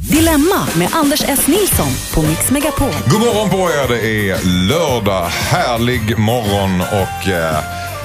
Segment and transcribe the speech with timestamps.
[0.00, 1.46] Dilemma med Anders S.
[1.46, 2.94] Nilsson på Mix Megapol.
[3.06, 5.26] God morgon på er, det är lördag.
[5.26, 7.64] Härlig morgon och eh,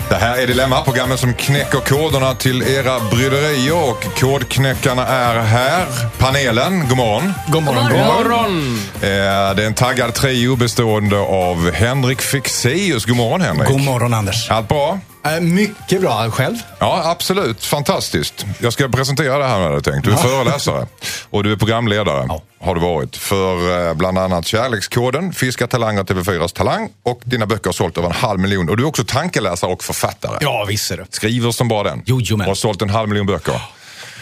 [0.09, 5.85] det här är Dilemma, programmet som knäcker koderna till era bryderier och kodknäckarna är här.
[6.17, 7.33] Panelen, god morgon.
[7.47, 7.89] God morgon.
[7.89, 8.79] God morgon.
[8.95, 13.05] Eh, det är en taggad trio bestående av Henrik Fexeus.
[13.05, 13.67] God morgon Henrik.
[13.67, 14.51] God morgon Anders.
[14.51, 14.99] Allt bra?
[15.23, 16.31] Äh, mycket bra.
[16.31, 16.55] Själv?
[16.79, 17.65] Ja, absolut.
[17.65, 18.45] Fantastiskt.
[18.59, 20.05] Jag ska presentera det här med dig tänkt.
[20.05, 20.87] Du är föreläsare
[21.29, 22.25] och du är programledare.
[22.27, 22.41] Ja.
[22.61, 23.15] Har du varit.
[23.17, 28.07] För eh, bland annat Kärlekskoden, Fiska talanger, TV4s Talang och dina böcker har sålt över
[28.07, 28.69] en halv miljon.
[28.69, 30.37] Och du är också tankeläsare och författare.
[30.41, 31.05] Ja, visst är det.
[31.09, 32.03] Skriver som bara den.
[32.05, 32.45] Jojomän.
[32.45, 33.61] Och har sålt en halv miljon böcker.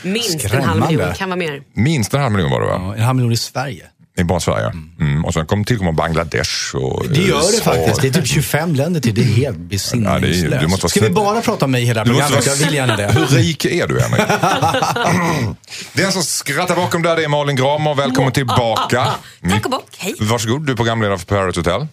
[0.04, 0.68] Minst en Skrämmande.
[0.84, 1.62] halv miljon, kan vara mer.
[1.74, 2.74] Minst en halv miljon var det va?
[2.82, 3.86] Ja, En halv miljon i Sverige.
[4.20, 4.72] I bara Sverige.
[5.00, 5.26] Mm.
[5.26, 7.64] Och sen kommer tillkomma Bangladesh och Det gör det USA.
[7.64, 8.02] faktiskt.
[8.02, 9.16] Det är typ 25 länder till.
[9.16, 10.82] Det är helt Ja, är- besinningslöst.
[10.84, 12.46] vara Ska vi bara prata om mig hela programmet?
[12.46, 13.12] Jag vill gärna det.
[13.12, 14.22] Hur rik är du Henrik?
[15.94, 17.94] Den som skrattar bakom där det är Malin Gramer.
[17.96, 19.08] Välkommen tillbaka.
[19.52, 20.16] Tack och bock, hej.
[20.20, 21.88] Varsågod, du är programledare för Paradise Hotel.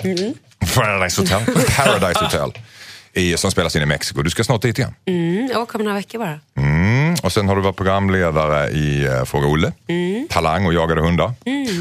[0.74, 1.42] Paradise Hotel.
[1.76, 2.52] Paradise Hotel.
[3.14, 4.22] I, som spelas in i Mexiko.
[4.22, 4.94] Du ska snart dit igen.
[5.06, 6.40] Mm, jag åker om några veckor bara.
[6.56, 7.14] Mm.
[7.22, 9.72] Och sen har du varit programledare i uh, Fråga Olle,
[10.28, 11.32] Talang och Jagade hundar.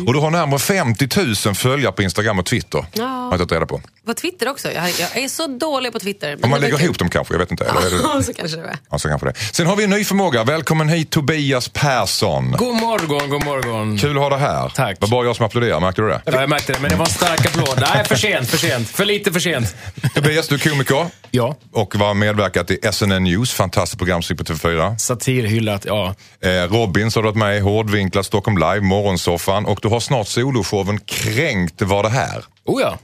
[0.08, 1.08] Och du har närmare 50
[1.46, 2.86] 000 följare på Instagram och Twitter.
[2.94, 3.06] Ja.
[3.06, 3.82] Har jag tagit reda på.
[4.06, 4.72] På Twitter också.
[4.72, 6.38] Jag, jag är så dålig på Twitter.
[6.44, 7.66] Om man lägger ihop dem kanske, jag vet inte.
[7.66, 8.78] Eller så kanske det är.
[8.92, 9.34] Ja, så kanske det.
[9.52, 10.44] Sen har vi en ny förmåga.
[10.44, 12.52] Välkommen hit Tobias Persson.
[12.52, 13.98] God morgon, god morgon.
[13.98, 14.70] Kul att ha dig här.
[14.70, 15.00] Tack.
[15.00, 16.22] Det var bara jag som applåderade, märkte du det?
[16.26, 17.84] Ja, jag märkte det, men det var en stark applåd.
[17.94, 18.90] Nej, för sent, för sent.
[18.90, 19.76] För lite för sent.
[20.16, 24.98] Tobias, du är komiker Ja, och var medverkat i SNN News, fantastiskt program på TV4.
[24.98, 26.16] satirhyllat, ja.
[26.44, 30.00] Eh, Robin så har du varit med i Hårdvinklat, Stockholm Live, Morgonsoffan och du har
[30.00, 32.44] snart soloshowen Kränkt var det här.
[32.66, 32.98] Oh ja.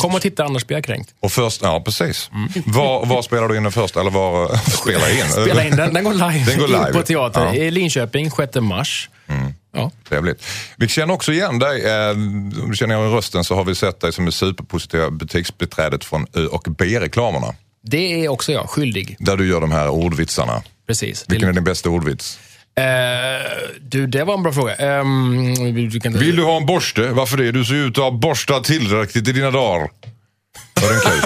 [0.00, 1.14] Kom och titta, annars blir jag kränkt.
[1.20, 2.30] Och först, ja precis.
[2.64, 3.96] Var, var spelar du in den först?
[3.96, 5.28] Eller var spelar in?
[5.44, 6.44] Spela in den, den går live.
[6.46, 6.92] Den går live.
[6.92, 7.54] På teater Ja.
[7.54, 9.10] i Linköping, 6 mars.
[9.74, 9.90] Ja.
[10.08, 10.44] Trevligt.
[10.76, 11.84] Vi känner också igen dig.
[11.86, 16.04] Eh, Om du känner igen rösten så har vi sett dig som det superpositiva butiksbiträdet
[16.04, 17.54] från Ö och B-reklamerna.
[17.82, 19.16] Det är också jag, skyldig.
[19.18, 20.62] Där du gör de här ordvitsarna.
[20.86, 21.24] Precis.
[21.28, 22.38] Vilken är din bästa ordvits?
[22.78, 22.84] Eh,
[23.80, 24.74] du, det var en bra fråga.
[24.74, 25.54] Ehm,
[25.90, 27.02] du kan, Vill du ha en borste?
[27.02, 27.52] Varför det?
[27.52, 29.90] Du ser ut att ha borstat tillräckligt i dina dagar.
[30.82, 31.22] Var den kul?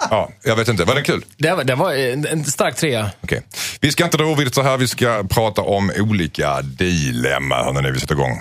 [0.10, 0.84] ja, jag vet inte.
[0.84, 1.24] Var den kul?
[1.36, 3.10] Det var, det var en, stark trea.
[3.20, 3.42] Okej.
[3.80, 4.76] Vi ska inte dra ordvitsar här.
[4.76, 7.62] Vi ska prata om olika dilemma.
[7.62, 8.40] Hörrni, när vi sätter igång.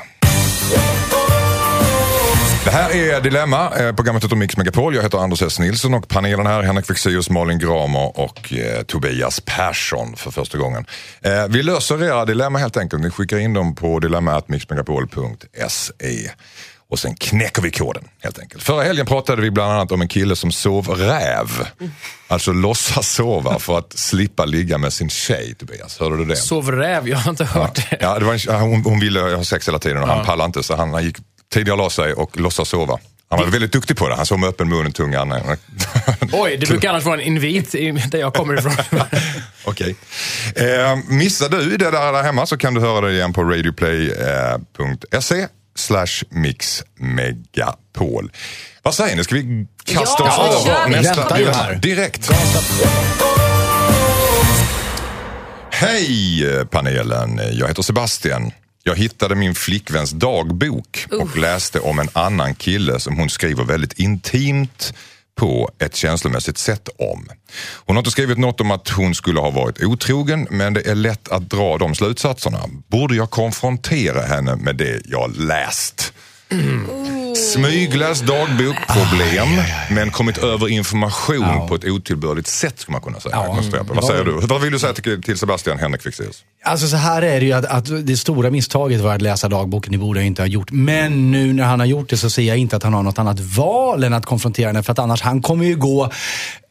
[2.69, 3.77] Det här är Dilemma.
[3.77, 4.95] Eh, Programmet heter Mix Megapol.
[4.95, 5.59] Jag heter Anders S.
[5.59, 10.85] Nilsson och panelen här Henrik Fexeus, Malin Gramer och eh, Tobias Persson för första gången.
[11.21, 13.03] Eh, vi löser era dilemma helt enkelt.
[13.03, 16.31] Ni skickar in dem på dilemmatmixmegapol.se.
[16.89, 18.63] Och sen knäcker vi koden helt enkelt.
[18.63, 21.67] Förra helgen pratade vi bland annat om en kille som sov räv.
[22.27, 25.99] Alltså låtsas sova för att slippa ligga med sin tjej Tobias.
[25.99, 26.35] Hörde du det?
[26.35, 27.97] Sov räv, jag har inte hört det.
[27.99, 30.45] Ja, det var en, ja, hon, hon ville ha sex hela tiden och han pallade
[30.45, 31.17] inte så han, han gick
[31.53, 32.99] tidigare la sig och låtsas sova.
[33.29, 34.15] Han var väldigt duktig på det.
[34.15, 35.33] Han sov med öppen mun och tungan.
[36.31, 37.71] Oj, det brukar annars vara en invit
[38.11, 38.73] där jag kommer ifrån.
[39.63, 39.95] Okej.
[40.55, 45.47] Eh, missar du det där, där hemma så kan du höra det igen på radioplay.se
[45.75, 48.31] slash mixmegapol.
[48.83, 49.23] Vad säger ni?
[49.23, 51.73] Ska vi kasta Ja, oss kör över nästa.
[51.73, 52.31] Direkt.
[55.71, 58.51] Hej eh, panelen, jag heter Sebastian.
[58.83, 63.99] Jag hittade min flickväns dagbok och läste om en annan kille som hon skriver väldigt
[63.99, 64.93] intimt
[65.35, 67.29] på ett känslomässigt sätt om.
[67.85, 70.95] Hon har inte skrivit något om att hon skulle ha varit otrogen men det är
[70.95, 72.59] lätt att dra de slutsatserna.
[72.87, 76.13] Borde jag konfrontera henne med det jag läst?
[77.35, 79.47] Smygläst dagbok, problem,
[79.91, 83.35] men kommit över information på ett otillbörligt sätt skulle man kunna säga.
[83.35, 83.83] Ja.
[83.87, 84.31] Vad säger du?
[84.31, 86.43] Vad vill du säga till, till Sebastian Henrik Fexeus?
[86.63, 89.91] Alltså så här är det ju att, att det stora misstaget var att läsa dagboken.
[89.91, 90.71] Det borde jag inte ha gjort.
[90.71, 93.19] Men nu när han har gjort det så ser jag inte att han har något
[93.19, 94.83] annat val än att konfrontera henne.
[94.83, 96.11] För att annars, han kommer ju gå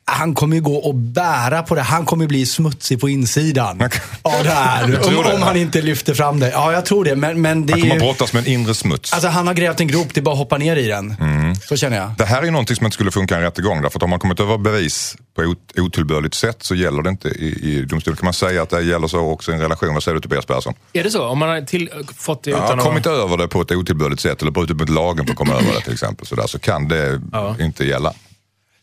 [0.08, 1.82] han kommer ju gå och bära på det.
[1.82, 3.82] Han kommer bli smutsig på insidan.
[4.22, 4.84] Av det här.
[4.84, 4.90] Om,
[5.24, 5.34] det?
[5.34, 6.50] om han inte lyfter fram det.
[6.50, 7.16] Ja, jag tror det.
[7.16, 9.12] Men, men det Han kommer att ju, brottas med en inre smuts.
[9.12, 11.16] Alltså han har grävt en grop, det är bara att hoppa ner i den.
[11.20, 11.54] Mm.
[11.54, 12.10] Så känner jag.
[12.18, 13.82] Det här är någonting som inte skulle funka i en rättegång.
[13.82, 17.28] Därför att om man kommit över bevis på ot- otillbörligt sätt så gäller det inte
[17.28, 18.16] i, i domstol.
[18.16, 19.94] Kan man säga att det gäller så också i en relation?
[19.94, 20.74] Vad säger du Tobias Persson?
[20.92, 21.24] Är det så?
[21.26, 23.12] Om man har till, fått det Ja, utan kommit att...
[23.12, 25.80] över det på ett otillbörligt sätt eller brutit mot lagen för att komma över det
[25.80, 26.26] till exempel.
[26.26, 27.56] Så, där, så kan det Ja.
[27.60, 28.12] inte gälla.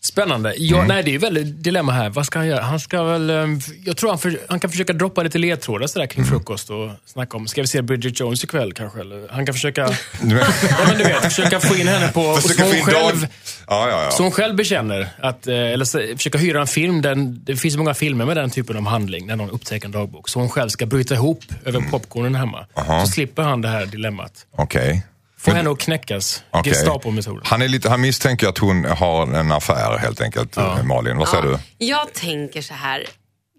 [0.06, 0.54] Spännande.
[0.58, 2.10] Ja, Nej, det är väldigt dilemma här.
[2.10, 2.62] Vad ska han göra?
[2.64, 3.30] Han ska väl...
[3.30, 3.46] eh,
[3.86, 7.38] Jag tror han, för, han kan försöka droppa lite ledtrådar sådär kring frukost och snacka
[7.38, 9.00] om, ska vi se Bridget Jones ikväll kanske?
[9.00, 9.82] Eller, han kan försöka,
[10.22, 12.38] ja, men du vet, försöka få in henne på...
[12.42, 13.30] så hon själv, dag...
[13.68, 14.26] Ja, ja, Så ja.
[14.26, 17.02] hon själv bekänner, att, eh, eller så, försöka hyra en film.
[17.02, 20.30] Den, det finns många filmer med den typen av handling, när någon upptäcker en dagbok.
[20.30, 22.66] Så hon själv ska bryta ihop över popcornen hemma.
[22.88, 23.06] Mm.
[23.06, 24.32] Så slipper han det här dilemmat.
[24.58, 25.06] Okej.
[25.06, 25.15] Få
[25.52, 26.44] Men- henne att knäckas.
[26.52, 26.74] Okej.
[26.74, 27.42] Gestapo-metoden.
[27.46, 31.18] Han, är lite, han misstänker att hon har en affär helt enkelt, Malin.
[31.18, 31.58] Vad säger du?
[31.86, 33.06] Jag tänker så här.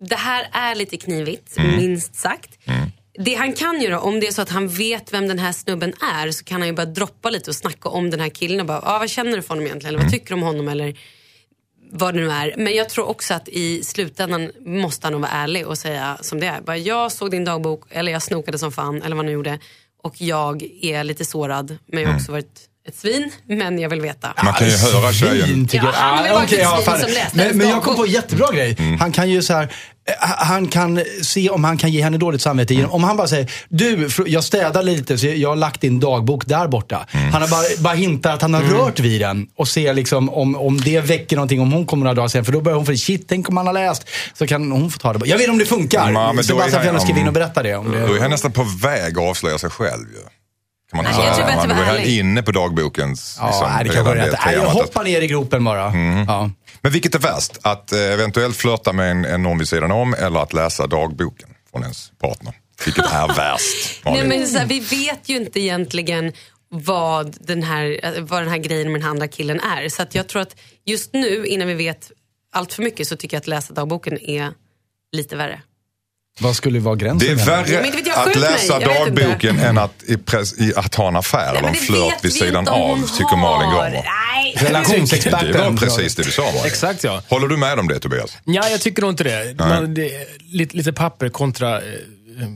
[0.09, 1.77] Det här är lite knivigt, Mm.
[1.77, 2.50] minst sagt.
[3.19, 5.93] Det han kan göra, om det är så att han vet vem den här snubben
[6.15, 8.67] är, så kan han ju bara droppa lite och snacka om den här killen och
[8.67, 9.89] bara, ah, vad känner du för honom egentligen?
[9.89, 10.06] Eller Mm.
[10.06, 10.69] vad tycker du om honom?
[10.69, 10.97] Eller
[11.93, 12.55] vad det nu är.
[12.56, 16.41] Men jag tror också att i slutändan måste han nog vara ärlig och säga som
[16.41, 16.61] det är.
[16.61, 19.59] Bara, jag såg din dagbok, eller jag snokade som fan, eller vad han nu gjorde.
[20.06, 23.31] Och jag är lite sårad, men jag har också varit ett svin.
[23.49, 24.35] Men jag vill veta.
[24.44, 25.69] Man kan ju höra tjejen.
[25.73, 25.93] Ja, jag.
[25.93, 28.11] han ju varit okej, ett ja, svin som läste men, men jag kom på en
[28.11, 28.77] jättebra grej.
[28.79, 29.00] Mm.
[29.00, 29.69] Han kan ju så här, eh,
[30.21, 32.75] han kan se om han kan ge henne dåligt samvete.
[32.75, 32.91] Mm.
[32.91, 36.69] Om han bara säger, du, jag städar lite så jag har lagt din dagbok där
[36.69, 37.06] borta.
[37.11, 37.33] Mm.
[37.33, 40.56] Han har bara, bara hintat att han har rört vid den och ser liksom om,
[40.56, 42.44] om det väcker någonting, om hon kommer några dagar sen.
[42.44, 44.09] För då börjar hon få shit, tänk om han har läst.
[44.35, 45.27] Så kan hon få ta det.
[45.29, 46.12] Jag vet inte om det funkar.
[46.12, 47.77] Ja, men Sebastian är får han- gärna skriva in och berätta det.
[47.77, 50.36] Om det Då är han nästan på väg att avslöja sig själv ju.
[50.91, 51.47] Kan man inte Nej, jag säga.
[51.47, 52.19] tror bättre Man- är ärlig.
[52.19, 53.37] inne på dagbokens...
[53.41, 54.35] Ja, liksom, nej, det kanske rätt.
[54.47, 55.87] Nej, jag hoppar ner i gropen bara.
[55.88, 56.25] Mm.
[56.29, 56.50] Ja.
[56.81, 57.59] Men vilket är värst?
[57.62, 61.49] Att eh, eventuellt flörta med en, en någon vid sidan om eller att läsa dagboken
[61.71, 62.55] från ens partner?
[62.85, 64.00] Vilket är värst?
[64.05, 66.33] Nej, men så här, vi vet ju inte egentligen
[66.69, 69.89] vad den, här, vad den här grejen med den andra killen är.
[69.89, 72.11] Så att jag tror att just nu, innan vi vet
[72.55, 74.53] allt för mycket, så tycker jag att läsa dagboken är
[75.12, 75.61] lite värre.
[76.41, 77.29] Vad skulle vara gränsen?
[77.29, 80.59] Det är men värre inte vet jag, att läsa Jag dagboken än att, i press,
[80.59, 83.71] i, att ha en affär eller men en flört vid vi sidan av, tycker Malin.
[83.71, 83.91] Gramer.
[83.91, 84.55] Nej.
[84.59, 85.75] Det Relationsexperten.
[85.75, 86.43] var precis det du sa.
[86.43, 86.61] Malin.
[86.65, 87.23] Exakt ja.
[87.29, 88.37] Håller du med om det Tobias?
[88.44, 89.59] Ja, jag tycker nog inte det.
[89.59, 90.11] Man, det
[90.53, 91.83] lite, lite papper kontra eh,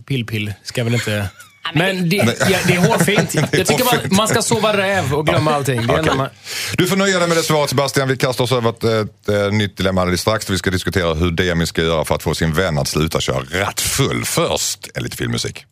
[0.06, 1.28] pill-pill ska väl inte...
[1.74, 2.16] Men det,
[2.50, 3.34] ja, det är hårfint.
[3.52, 5.86] Jag tycker man, man ska sova räv och glömma allting.
[5.86, 6.28] Det när man,
[6.76, 8.08] Du får nöja dig med det svaret Sebastian.
[8.08, 10.50] Vi kastar oss över ett, ett, eh, nytt dilemma alldeles strax.
[10.50, 13.40] Vi ska diskutera hur Demi ska göra för att få sin vän att sluta köra
[13.40, 14.24] rattfull.
[14.24, 15.64] Först är lite filmmusik.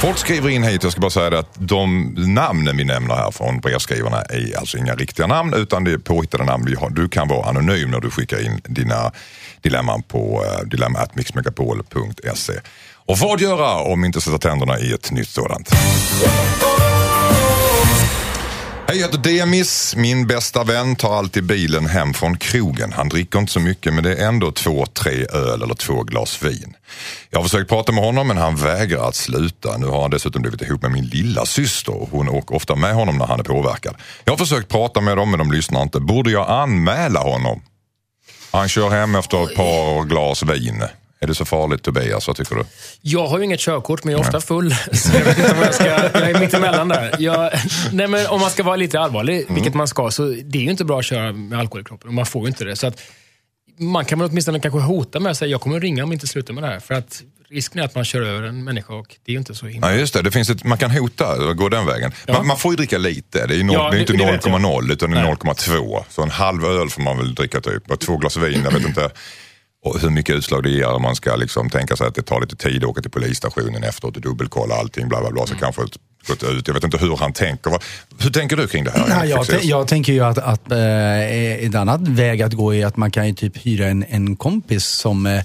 [0.00, 3.30] Folk skriver in hit, jag ska bara säga det att de namnen vi nämner här
[3.30, 6.76] från brevskrivarna är alltså inga riktiga namn utan det är påhittade namn.
[6.90, 9.12] Du kan vara anonym när du skickar in dina
[9.60, 12.52] dilemman på uh, dilemma.mixmegapol.se.
[13.10, 15.70] Och vad göra om inte sätta tänderna i ett nytt sådant?
[18.86, 19.96] Hej, jag heter Demis.
[19.96, 22.92] Min bästa vän tar alltid bilen hem från krogen.
[22.92, 26.42] Han dricker inte så mycket men det är ändå två, tre öl eller två glas
[26.42, 26.76] vin.
[27.30, 29.76] Jag har försökt prata med honom men han vägrar att sluta.
[29.76, 32.94] Nu har han dessutom blivit ihop med min lilla syster och Hon åker ofta med
[32.94, 33.96] honom när han är påverkad.
[34.24, 36.00] Jag har försökt prata med dem men de lyssnar inte.
[36.00, 37.62] Borde jag anmäla honom?
[38.50, 40.84] Han kör hem efter ett par glas vin.
[41.22, 42.26] Är det så farligt Tobias?
[42.26, 42.64] Vad tycker du?
[43.00, 44.74] jag har ju inget körkort, men jag är ofta full.
[44.92, 45.84] Så jag vet inte om jag ska...
[45.86, 47.14] Jag är mittemellan där.
[47.18, 47.50] Jag,
[47.92, 50.70] nej, men om man ska vara lite allvarlig, vilket man ska, så det är ju
[50.70, 52.08] inte bra att köra med alkohol i kroppen.
[52.08, 52.76] Och man får ju inte det.
[52.76, 53.00] Så att,
[53.78, 56.14] man kan väl åtminstone kanske hota med att säga jag kommer att ringa om jag
[56.16, 56.80] inte slutar med det här.
[56.80, 59.54] För att risken är att man kör över en människa och det är ju inte
[59.54, 59.92] så himla...
[59.92, 60.22] Ja, just det.
[60.22, 62.12] det finns ett, man kan hota och gå den vägen.
[62.26, 62.32] Ja.
[62.32, 63.46] Man, man får ju dricka lite.
[63.46, 64.60] Det är, noll, Ja, det är inte det- det vet jag.
[64.60, 65.34] 0,0 utan det är Nej.
[65.34, 66.04] 0,2.
[66.08, 67.90] Så en halv öl får man väl dricka typ.
[67.90, 69.10] Och två glas vin, jag vet inte
[69.84, 70.86] och hur mycket utslag det ger.
[70.88, 73.84] Om man ska liksom tänka sig att det tar lite tid att åka till polisstationen
[73.84, 75.08] efteråt och dubbelkolla allting.
[75.08, 75.96] Bla, bla, bla, så kanske ett-
[76.28, 76.66] gått ut.
[76.68, 77.70] Jag vet inte hur han tänker.
[77.70, 77.82] Vad-
[78.18, 79.06] Hur tänker du kring det här?
[79.08, 82.86] Nej, jag, tän- jag tänker ju att, att eh, ett annat väg att gå är
[82.86, 85.42] att man kan ju typ hyra en, en kompis som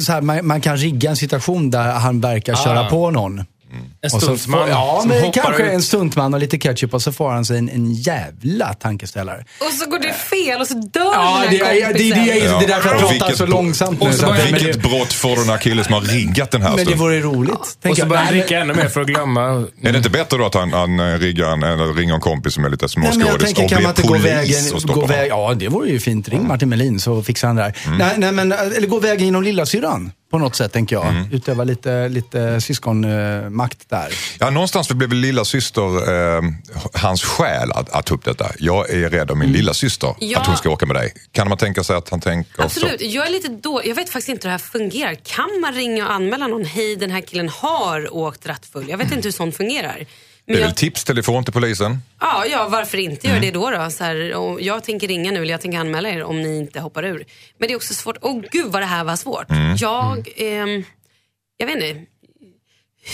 [0.00, 3.44] så här, man, man kan rigga en situation där han verkar köra på någon.
[3.74, 5.72] En Och får, stuntman ja, som men kanske ut.
[5.72, 9.44] en stuntman och lite ketchup och så får han sig en, en jävla tankeställare.
[9.60, 12.10] Och så går det fel och så dör Ja, den det här är, det, det,
[12.10, 12.54] kompisen.
[12.54, 14.08] är, det är därför jag Och pratar vilket- så långsamt nu.
[14.08, 16.76] och så Vilket det, brott får den här killen som har riggat den här men
[16.76, 16.98] det stunden?
[17.06, 17.54] vore roligt.
[17.54, 19.42] Och tänker så börjar han dricka ännu mer för att glömma.
[19.82, 22.54] Är det inte bättre då att han, han eh, riggar en, eller ringer en kompis
[22.54, 24.74] som är lite Nej, men jag småskådis och kan blir man inte gå polis vägen,
[24.74, 26.28] och stoppa gå väg, Ja, det vore ju fint.
[26.28, 27.74] Ring Martin Melin så fixar han det där.
[27.98, 31.14] Nej, nej, men, eller gå vägen genom lillasyrran på något sätt, tänker jag.
[31.32, 34.08] Utöva lite, lite syskonmakt där.
[34.40, 35.82] Ja, någonstans blev lilla syster
[36.36, 36.42] eh,
[36.94, 38.46] hans skäl att, att ta upp detta.
[38.58, 40.40] Jag är rädd om min lilla syster Ja.
[40.40, 41.12] att hon ska åka med dig.
[41.32, 43.00] Kan man tänka sig att han tänker Absolut.
[43.00, 43.06] så?
[43.06, 45.14] Jag är lite då, Jag vet faktiskt inte hur det här fungerar.
[45.14, 46.64] Kan man ringa och anmäla någon?
[46.64, 48.88] Hej, den här killen har åkt rattfull.
[48.88, 50.06] Jag vet inte hur sånt fungerar.
[50.46, 51.98] Det Men är jag, väl tipstelefon till polisen?
[52.20, 53.70] ja, ja, varför inte göra det då?
[53.70, 53.90] då?
[53.90, 54.16] Så här,
[54.60, 57.24] jag tänker ringa nu, eller jag tänker anmäla er om ni inte hoppar ur.
[57.58, 58.16] Men det är också svårt.
[58.20, 59.46] Åh gud vad det här var svårt.
[59.78, 60.84] Jag, ehm,
[61.56, 62.04] jag vet inte.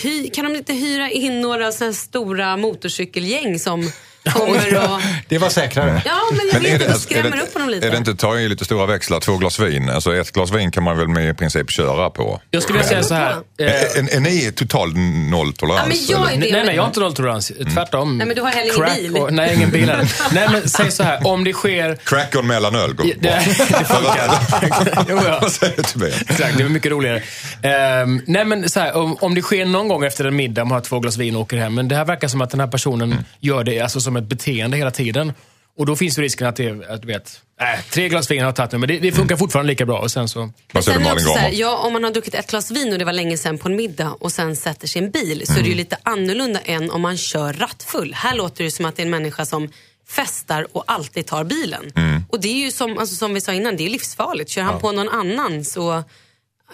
[0.03, 3.91] Hy, kan de inte hyra in några såna stora motorcykelgäng som
[4.23, 5.01] kommer att...
[5.29, 6.01] Det var säkrare.
[6.05, 7.87] Ja, men jag Men är vet det, är, skrämmer det, upp honom lite.
[7.87, 9.89] är det inte ta i lite stora växlar, två glas vin?
[9.89, 12.41] Alltså ett glas vin kan man väl med i princip köra på?
[12.51, 13.31] Jag skulle vilja säga så här.
[13.59, 14.93] Eh, Är, är ni total
[15.29, 16.09] nolltolerans?
[16.09, 16.45] Ja, men jag är eller?
[16.47, 16.51] det.
[16.53, 17.51] Nej, nej, jag har inte nolltolerans.
[17.73, 18.17] Tvärtom.
[18.17, 19.21] Nej, men du har heller ingen bil.
[19.21, 19.91] Och, nej, ingen bil.
[20.31, 21.27] Nej, men säg så här.
[21.27, 21.95] Om det sker...
[21.95, 24.31] Crack och mellanöl går Det, det funkar.
[25.09, 25.39] jo, ja.
[25.41, 26.13] Vad säger du till mig?
[26.29, 27.21] Exakt, det är mycket roligare.
[27.63, 30.71] Ehm, nej men så här, om, om det sker någon gång efter en middag, man
[30.75, 31.73] har två glas vin och åker hem.
[31.75, 33.23] Men det här verkar som att den här personen Mm.
[33.39, 35.33] gör det alltså, som ett beteende hela tiden.
[35.77, 38.39] Och då finns ju risken att det är, att du vet, äh, tre glas vin
[38.39, 39.99] har jag tagit nu, men det, det funkar fortfarande lika bra.
[39.99, 40.51] Och sen så...
[40.73, 41.51] Vad säger du Malin här, Gramer?
[41.59, 43.75] ja, om man har druckit ett glas vin och det var länge sedan på en
[43.75, 45.69] middag och sen sätter sig i en bil så är det Mm.
[45.71, 48.13] ju lite annorlunda än om man kör rattfull.
[48.13, 49.69] Här låter det som att det är en människa som
[50.07, 51.91] festar och alltid tar bilen.
[51.95, 52.23] Mm.
[52.29, 54.49] Och det är ju som, alltså, som vi sa innan, det är livsfarligt.
[54.49, 56.03] Kör han på någon annan så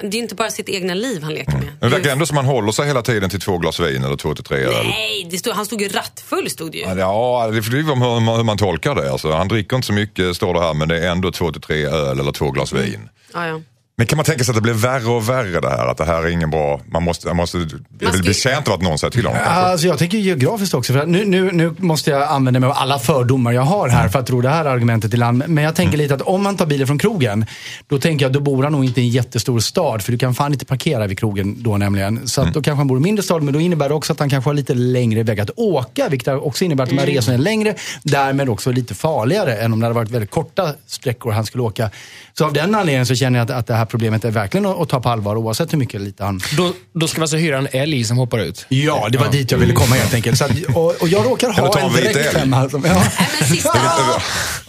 [0.01, 1.62] det är inte bara sitt egna liv han leker med.
[1.62, 1.74] Mm.
[1.80, 4.36] Det verkar ändå som man håller sig hela tiden till två glas vin eller två
[4.36, 4.86] till tre öl.
[4.86, 6.84] Nej, det stod, han stod ju rattfull stod det ju.
[6.84, 9.12] Ja, det beror på hur hur man tolkar det.
[9.12, 11.62] Alltså, han dricker inte så mycket, står det här, men det är ändå två till
[11.62, 13.10] tre öl eller två glas vin.
[13.34, 13.62] Ja, ja.
[14.00, 15.88] Men kan man tänka sig att det blir värre och värre det här?
[15.88, 16.82] Att det här är ingen bra...
[16.86, 17.68] Man måste, man måste
[18.00, 19.62] jag vill bli känt av att någon säger till honom kanske.
[19.62, 20.94] Alltså jag tänker geografiskt också.
[20.94, 24.10] För att nu, nu, nu måste jag använda mig av alla fördomar jag har här
[24.10, 25.44] för att tro det här argumentet i land.
[25.48, 27.46] Men jag tänker lite att om man tar bilen från krogen,
[27.88, 30.01] då tänker jag då bor han nog inte i en jättestor stad.
[30.01, 32.27] För du kan fan inte parkera vid krogen då nämligen.
[32.27, 34.13] Så att då kanske han bor i en mindre stad, men då innebär det också
[34.13, 36.10] att han kanske har lite längre väg att åka.
[36.10, 39.80] Vilket också innebär att de här resorna är längre, därmed också lite farligare än om
[39.80, 41.89] det hade varit väldigt korta sträckor han skulle åka.
[42.34, 44.89] Så av den anledningen så känner jag att, att det här problemet är verkligen att,
[44.89, 47.58] ta på allvar oavsett hur mycket eller lite han Då, då ska man alltså hyra
[47.58, 48.65] en älg som hoppar ut.
[48.70, 50.38] Ja, det var dit jag ville komma helt enkelt.
[50.38, 52.70] Så att, och, och jag råkar ha en direkt femma.
[52.70, 52.94] Som, ja.
[52.94, 53.79] Nej, men sista,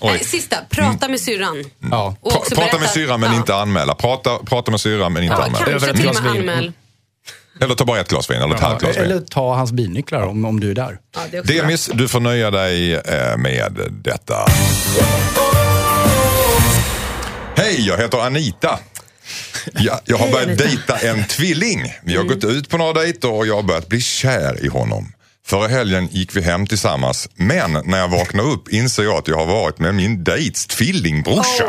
[0.01, 0.11] Oj.
[0.13, 1.65] Nej, sista, prata med syrran.
[1.91, 2.17] Ja.
[2.23, 3.37] Pra- också Prata berätta- med syrran men ja.
[3.37, 3.95] inte anmäla.
[3.95, 5.65] Prata, prata med syrran men inte Ja, anmäla.
[5.65, 6.73] Kanske ett till och med anmäl.
[7.61, 9.05] Eller ta bara ett glas vin eller ett halvt glas vin.
[9.05, 10.99] Eller ta hans bilnycklar om, om du är där.
[11.15, 11.63] Ja, det är också bra.
[11.63, 14.35] Demis, du får nöja dig eh, med detta.
[17.57, 18.79] Hej, jag heter Anita.
[19.73, 21.95] Jag, jag har börjat dejta en tvilling.
[22.03, 25.13] Vi har gått ut på några dejter och jag har börjat bli kär i honom.
[25.47, 29.37] Förra helgen gick vi hem tillsammans, men när jag vaknar upp inser jag att jag
[29.37, 31.65] har varit med min dejts tvillingbrorsa.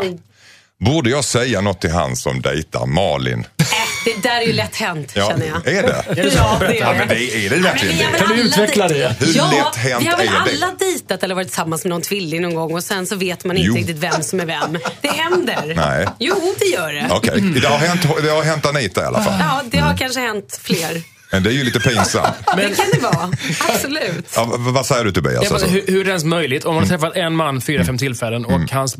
[0.80, 3.46] Borde jag säga något till han som dejtar Malin?
[4.04, 5.66] Det där är ju lätt hänt Ja, känner jag.
[5.74, 6.04] är det?
[6.20, 6.32] Är det?
[6.36, 6.74] Ja, det Berätta.
[6.84, 8.04] Ja, men det är det verkligen det.
[8.04, 9.16] väl Kan du utveckla det?
[9.20, 10.64] Hur ja, lätt hänt vi har väl är det?
[10.64, 13.56] alla dejtat eller varit tillsammans med någon tvilling någon gång och sen så vet man
[13.56, 13.74] inte Jo.
[13.76, 14.78] riktigt vem som är vem.
[15.00, 15.72] Det händer.
[15.76, 16.06] Nej.
[16.18, 17.06] Jo, det gör det.
[17.10, 19.34] Okej, det, har hänt, det har hänt Anita i alla fall.
[19.40, 21.02] Ja, det har kanske hänt fler.
[21.32, 22.26] Men det är ju lite pinsamt.
[22.56, 23.30] Det kan det vara.
[23.68, 24.32] Absolut.
[24.36, 25.34] Ja, vad säger du Tobias?
[25.34, 25.68] Ja, men Alltså?
[25.68, 26.64] hur, hur är det ens möjligt?
[26.64, 28.96] Om man har träffat en man fyra, fem tillfällen och hans,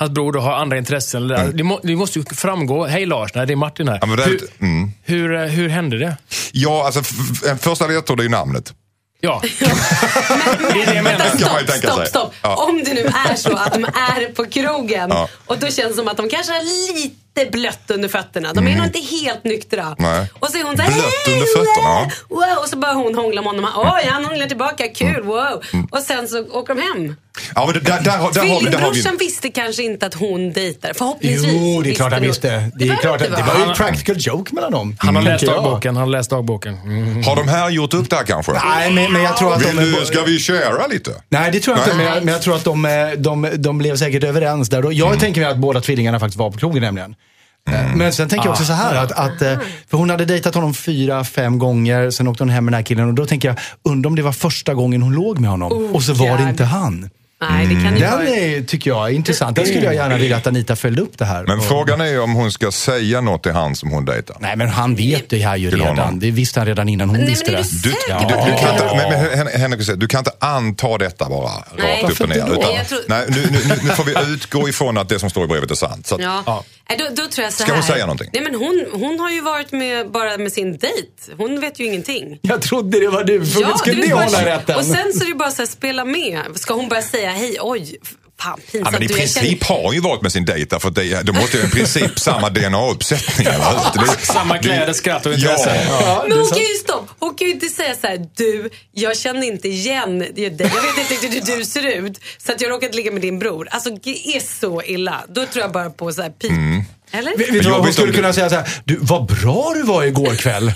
[0.00, 1.22] hans bror då har andra intressen.
[1.24, 2.86] Eller, det, må, det måste ju framgå.
[2.86, 3.98] Hej Lars, nej det är Martin här.
[4.00, 4.90] Ja, men det- hur, mm.
[5.04, 6.16] hur, eh, hur hände det?
[6.52, 8.72] Ja, alltså f- första ledtråd är ju namnet.
[9.22, 9.42] Ja.
[9.42, 11.24] det är det jag menar.
[11.24, 12.34] ju Stopp, stopp, stopp.
[12.42, 12.56] Ja.
[12.68, 15.28] Om det nu är så att de är på krogen Ja.
[15.46, 18.52] och då känns det som att de kanske har lite blött under fötterna.
[18.52, 19.82] De är nog inte helt nyktra.
[19.82, 19.94] Mm.
[19.98, 20.30] Nej.
[20.40, 22.10] Och så är hon så här, Blött "Hej, under fötterna, ja.
[22.28, 23.70] Wow, och så börjar hon hångla med honom.
[23.76, 24.88] Oj, han hånglar tillbaka.
[24.88, 25.62] Kul, wow.
[25.90, 27.16] Och sen så åker de hem.
[27.54, 29.24] Ja, men där, där, där, har, vi- där har vi...
[29.24, 30.92] Visste kanske inte att hon dejtar.
[30.94, 31.52] Förhoppningsvis.
[31.52, 32.70] Jo, det är klart han visste.
[32.74, 34.96] Det är klart, det var ju ett practical joke mellan dem.
[34.98, 35.64] Han har läst tänker jag.
[35.64, 35.96] dagboken.
[35.96, 36.74] Han har läst dagboken.
[36.74, 37.22] Mm.
[37.24, 38.52] Har de här gjort upp det här kanske?
[38.52, 39.82] Nej, men, men jag tror att Vill de...
[39.84, 41.10] du, ska vi köra lite?
[41.28, 41.96] Nej, det tror jag inte.
[41.96, 44.92] Men jag, men jag tror att de, eh, de, de blev säkert överens där.
[44.92, 45.18] Jag Mm.
[45.18, 47.14] tänker mig att båda tvillingarna faktiskt var på krogen nämligen.
[47.70, 49.58] Eh, Men sen tänker jag också så här att, att eh,
[49.90, 52.82] för hon hade dejtat honom fyra, fem gånger, sen åkte hon hem med den här
[52.86, 55.72] killen och då tänker jag, undrar om det var första gången hon låg med honom
[55.72, 57.10] Oh, och så var det inte han.
[57.42, 58.28] Nej, det kan ju Den vara.
[58.28, 59.56] är, tycker jag är intressant.
[59.56, 61.44] Den skulle jag gärna vilja att Anita följde upp det här.
[61.46, 64.36] Men Och- frågan är ju om hon ska säga något till han som hon dejtar.
[64.40, 65.98] Nej men han vet det här ju Till redan.
[65.98, 66.20] honom.
[66.20, 67.62] Det visste han redan innan hon Nej, men visste är det.
[67.82, 70.98] du Du, säker du, du, kan inte, men, men, Hen- Henrik, du kan inte anta
[70.98, 71.44] detta bara
[71.76, 72.36] rakt upp och ner.
[72.36, 75.30] Utan, Jag tror- nej, nu, nu, nu- nu får vi utgå ifrån att det som
[75.30, 76.06] står i brevet är sant.
[76.06, 76.64] Så att, Ja.
[76.88, 77.80] Nej, Då, då tror jag så Ska här.
[77.80, 78.30] hon säga någonting?
[78.32, 81.08] Nej, men hon, hon har ju varit med bara med sin dejt.
[81.38, 82.38] Hon vet ju ingenting.
[82.42, 83.46] Jag trodde det var du.
[83.46, 84.76] För Ja, skulle du hålla rätten?
[84.76, 86.40] Och sen så är det bara så här, spela med.
[86.54, 87.96] Ska hon börja säga hej, oj,
[88.40, 88.84] fan pinsamt.
[88.86, 91.32] Ja, men i du, princip känner- har ju varit med sin dejt att det, de
[91.32, 93.48] måste ju i princip samma DNA-uppsättning.
[94.20, 95.84] Samma kläder, skratt och intresse.
[95.88, 96.00] Ja.
[96.06, 97.08] Ja, Men hon kan ju stopp.
[97.18, 100.32] Hon kan ju inte säga så här, du, jag känner inte igen dig.
[100.36, 102.20] Jag vet inte riktigt hur du ser ut.
[102.38, 103.68] Så att jag råkat ligga med din bror.
[103.70, 105.20] Alltså det är så illa.
[105.28, 106.50] Då tror jag bara på så här pip.
[106.50, 106.82] Mm.
[107.12, 107.36] Eller?
[107.36, 109.82] Vet vet du vad, hon skulle du- kunna säga så här, du, vad bra du
[109.82, 110.72] var igår kväll.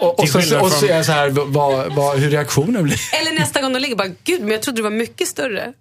[0.00, 2.82] Och, och, så, skillnad och så från- är jag så här, vad, vad, hur reaktionen
[2.82, 3.00] blir.
[3.20, 5.72] Eller nästa gång de ligger bara, gud men jag trodde du var mycket större.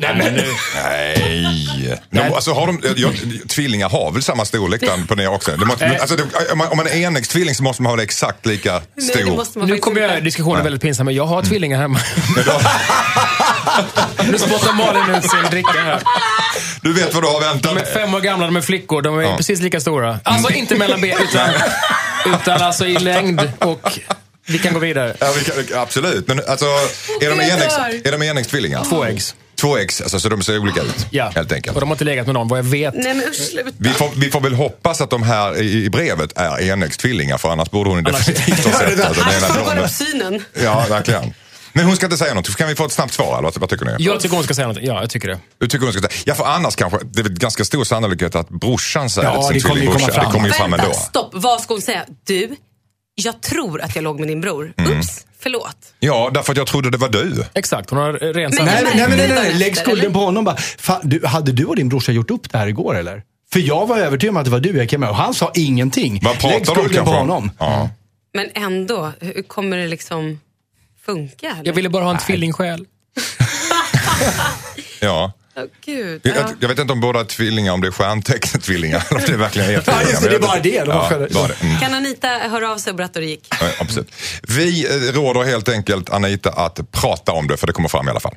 [0.00, 0.44] Nej, men nu.
[0.84, 2.00] Nej.
[2.10, 3.14] De, alltså, har de, jag,
[3.48, 5.56] tvillingar har väl samma storlek där på ner också?
[5.56, 6.22] Det måste, alltså, det,
[6.52, 8.82] om, man, om man är enäggstvilling så måste man ha det exakt lika
[9.12, 9.66] stor.
[9.66, 11.48] Nu kommer jag diskussionen väldigt pinsam, men jag har Mm.
[11.48, 11.98] tvillingar hemma.
[14.32, 16.02] nu spottar Malin ut sin dricka här.
[16.82, 17.74] Du vet vad du har väntat.
[17.74, 19.36] De är fem år gamla, de är flickor, de är Ja.
[19.36, 20.20] precis lika stora.
[20.24, 21.48] Alltså inte mellan ben, utan,
[22.28, 23.98] utan alltså i längd och
[24.46, 25.16] vi kan gå vidare.
[25.20, 26.28] Ja, vi kan, absolut.
[26.28, 26.66] Men alltså,
[27.20, 27.74] är de, enäggs,
[28.06, 28.84] är de enäggstvillingar?
[28.84, 29.34] Två äggs.
[29.60, 31.06] Två äggs, alltså, så de ser olika ut.
[31.10, 31.32] Ja.
[31.34, 31.74] Helt enkelt.
[31.76, 32.94] Och de har inte legat med någon, vad jag vet.
[32.94, 33.70] Nej men sluta.
[33.78, 37.48] Vi får, vi får väl hoppas att de här i, i brevet är enäggstvillingar för
[37.48, 39.82] annars borde hon definitivt ha sett att Annars ena får blonde.
[39.82, 40.44] upp synen.
[40.62, 41.34] Ja, verkligen.
[41.78, 42.56] Men hon ska inte säga något.
[42.56, 43.38] Kan vi få ett snabbt svar?
[43.38, 43.52] Eller?
[43.60, 43.92] vad- tycker ni?
[43.98, 44.78] Jag tycker hon ska säga något.
[44.82, 45.38] Ja, jag tycker det.
[45.58, 46.12] Du tycker hon ska säga?
[46.26, 49.62] Ja, för annars kanske, det är väl ganska stor sannolikhet att brorsan säger Ja, till
[49.62, 50.26] sin det kommer ju komma tvillingbrorsa.
[50.26, 50.98] Det kommer ju fram Vänta, ändå.
[50.98, 51.30] stopp.
[51.32, 52.04] Vad ska hon säga?
[52.26, 52.56] Du,
[53.14, 54.72] jag tror att jag låg med din bror.
[54.76, 54.98] Mm.
[55.00, 55.76] Ups, förlåt.
[56.00, 57.44] Ja, därför att jag trodde det var du.
[57.54, 58.64] Exakt, hon har rent Men-.
[58.66, 59.54] Nej, men- nej, men nej, nej, nej.
[59.54, 60.56] Lägg skulden på honom bara.
[60.56, 63.22] Fan, du, hade du och din brorsa gjort upp det här igår eller?
[63.52, 65.50] För jag var övertygad om att det var du jag gick med och han sa
[65.54, 66.20] ingenting.
[66.22, 67.16] Vad Lägg pratar de skulden på om?
[67.16, 67.50] honom.
[67.58, 67.88] Ja.
[68.34, 70.40] Men ändå, hur kommer det liksom
[71.12, 71.46] funka?
[71.50, 71.66] Eller?
[71.66, 72.84] Jag ville bara ha en tvillingsjäl.
[75.00, 75.32] ja.
[75.56, 76.20] Åh, Gud.
[76.24, 76.48] Jag, Ja.
[76.60, 79.68] jag vet inte om båda är tvillingar, om det är stjärntecknet-tvillingar eller om det verkligen
[79.70, 80.10] är Ja, tvillingar.
[80.10, 80.84] just det, det är bara det.
[80.84, 81.62] De Ja, bara det.
[81.62, 81.78] Mm.
[81.80, 83.46] Kan Anita höra av sig och berätta hur det gick?
[83.60, 84.14] Ja, absolut.
[84.48, 88.10] Vi eh, råder helt enkelt Anita att prata om det, för det kommer fram i
[88.10, 88.34] alla fall.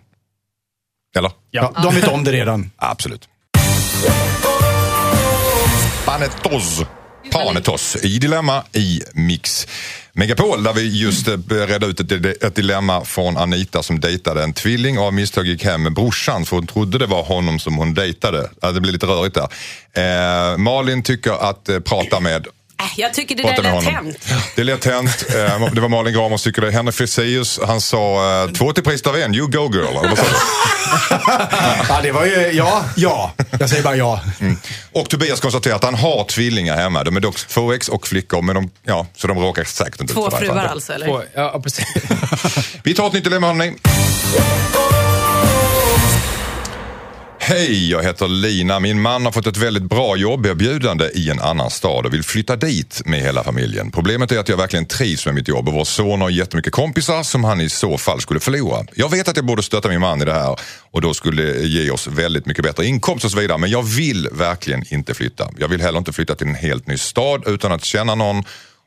[1.18, 1.32] Eller?
[1.52, 2.72] Ja, de vet om det redan.
[2.78, 3.28] Absolut.
[6.06, 6.82] Panetos.
[7.32, 9.68] Panetos i Dilemma i Mix
[10.14, 14.54] Megapol där vi just eh, redde ut ett, ett dilemma från Anita som dejtade en
[14.54, 17.76] tvilling och av misstag gick hem med brorsan för hon trodde det var honom som
[17.76, 18.50] hon dejtade.
[18.74, 19.48] Det blir lite rörigt där.
[19.94, 22.48] Eh, Malin tycker att eh, prata med
[22.98, 24.06] jag tycker det Prata där med lät honom.
[24.06, 24.34] hänt.
[24.56, 25.26] Det lät hänt.
[25.36, 26.72] Eh, Det var Malin Gramer som tyckte det.
[26.72, 29.86] Henrik Fexeus, han sa eh, två till pris av en, you go girl.
[29.98, 30.30] Eller vad sa du?
[31.90, 33.34] Ja, det var ju, ja, ja.
[33.60, 34.22] Jag säger bara ja.
[34.92, 37.04] Och Tobias konstaterar att han har tvillingar hemma.
[37.04, 40.14] De är dock två ex och flickor, men de, ja, så de råkar säkert inte
[40.14, 41.08] Två fruar alltså, eller?
[41.08, 41.86] Två- Ja, precis.
[42.84, 43.74] Vi tar ett nytt dilemma hörni.
[47.44, 48.80] Hej, jag heter Lina.
[48.80, 52.56] Min man har fått ett väldigt bra jobberbjudande i en annan stad och vill flytta
[52.56, 53.92] dit med hela familjen.
[53.92, 57.24] Problemet är att jag verkligen trivs med mitt jobb och vår son har jättemycket kompisar
[57.24, 58.86] som han i så fall skulle förlora.
[58.94, 60.56] Jag vet att jag borde stötta min man i det här
[60.92, 63.58] och då skulle det ge oss väldigt mycket bättre inkomst och så vidare.
[63.58, 65.50] Men jag vill verkligen inte flytta.
[65.58, 68.44] Jag vill heller inte flytta till en helt ny stad utan att känna någon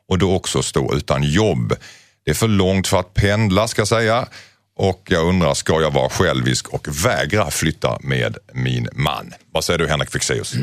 [0.08, 1.74] och då också stå utan jobb.
[2.24, 4.26] Det är för långt för att pendla ska jag säga.
[4.76, 9.32] Och jag undrar, ska jag vara självisk och vägra flytta med min man?
[9.52, 10.54] Vad säger du Henrik Fexeus?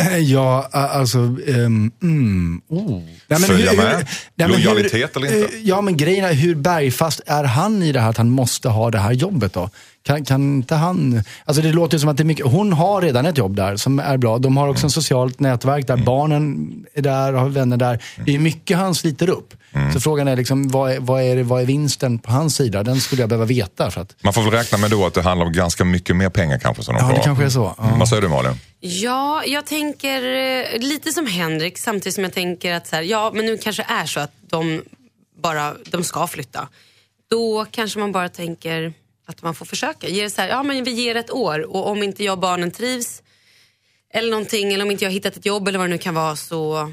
[0.00, 1.18] Eh, Ja, alltså...
[1.18, 3.02] Um, mm, oh.
[3.28, 4.06] Nej, Följa med?
[4.34, 5.54] men Lojalitet eller inte?
[5.56, 8.68] eh, Ja, men grejen är hur bergfast är han i det här att han måste
[8.68, 9.70] ha det här jobbet då?
[10.06, 11.22] Kan, kan inte han...
[11.44, 12.46] Alltså det låter som att det är mycket...
[12.46, 14.38] Hon har redan ett jobb där som är bra.
[14.38, 14.86] De har också Mm.
[14.86, 18.02] ett socialt nätverk där barnen är där och har vänner där.
[18.24, 19.54] Det är mycket han sliter upp.
[19.72, 19.92] Mm.
[19.92, 22.82] Så frågan är liksom, vad är, vad, är, det- vad är vinsten på hans sida?
[22.82, 23.90] Den skulle jag behöva veta.
[23.90, 26.28] För att, Man får väl räkna med då att det handlar om ganska mycket mer
[26.30, 27.14] pengar kanske som de ja, får.
[27.16, 27.74] det kanske är så.
[27.78, 27.96] Ja.
[27.98, 28.52] Vad säger du Malin?
[28.80, 33.30] Ja, jag tänker eh, lite som Henrik samtidigt som jag tänker att så här, ja,
[33.34, 34.82] men nu kanske är så att de
[35.42, 36.68] bara de ska flytta.
[37.30, 38.92] Då kanske man bara tänker
[39.26, 40.08] att man får försöka.
[40.08, 42.38] Ge det så här, ja, men vi ger ett år och om inte jag och
[42.38, 43.22] barnen trivs
[44.14, 46.14] eller någonting eller om inte jag har hittat ett jobb eller vad det nu kan
[46.14, 46.92] vara så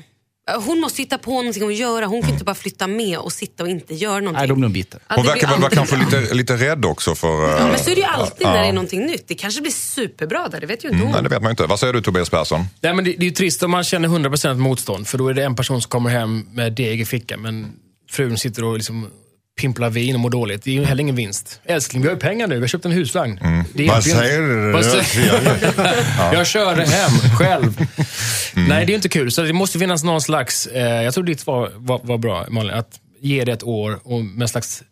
[0.65, 2.05] Hon måste hitta på någonting att göra.
[2.05, 4.37] Hon kan inte bara flytta med och sitta och inte göra någonting.
[4.37, 4.99] Nej, då blir bitter.
[5.07, 7.49] Hon verkar väl vara kanske lite, lite rädd också för...
[7.49, 8.53] Ja, eh, men så är det ju alltid ja.
[8.53, 9.27] när det är någonting nytt.
[9.27, 11.11] Det kanske blir superbra där, det vet ju inte hon.
[11.11, 11.65] Nej, det vet man inte.
[11.65, 12.65] Vad säger du Tobias Persson?
[12.81, 15.33] Nej, men det, det är ju trist om man känner 100% motstånd, för då är
[15.33, 17.71] det en person som kommer hem med deg i fickan, men
[18.11, 19.07] frun sitter och liksom
[19.61, 20.63] pimplar vin och mår dåligt.
[20.63, 21.61] Det är ju heller ingen vinst.
[21.65, 22.55] Älskling, vi har ju pengar nu.
[22.55, 23.39] Vi har köpt en husvagn.
[23.73, 24.71] Det är Vad säger du?
[24.71, 27.85] Vad säger- Jag kör hem själv.
[28.53, 29.31] Nej, det är inte kul.
[29.31, 30.67] Så det måste finnas någon slags...
[30.67, 32.71] Eh, jag tror ditt svar var, var bra, Malin.
[32.73, 34.83] Att ge det ett år och med en slags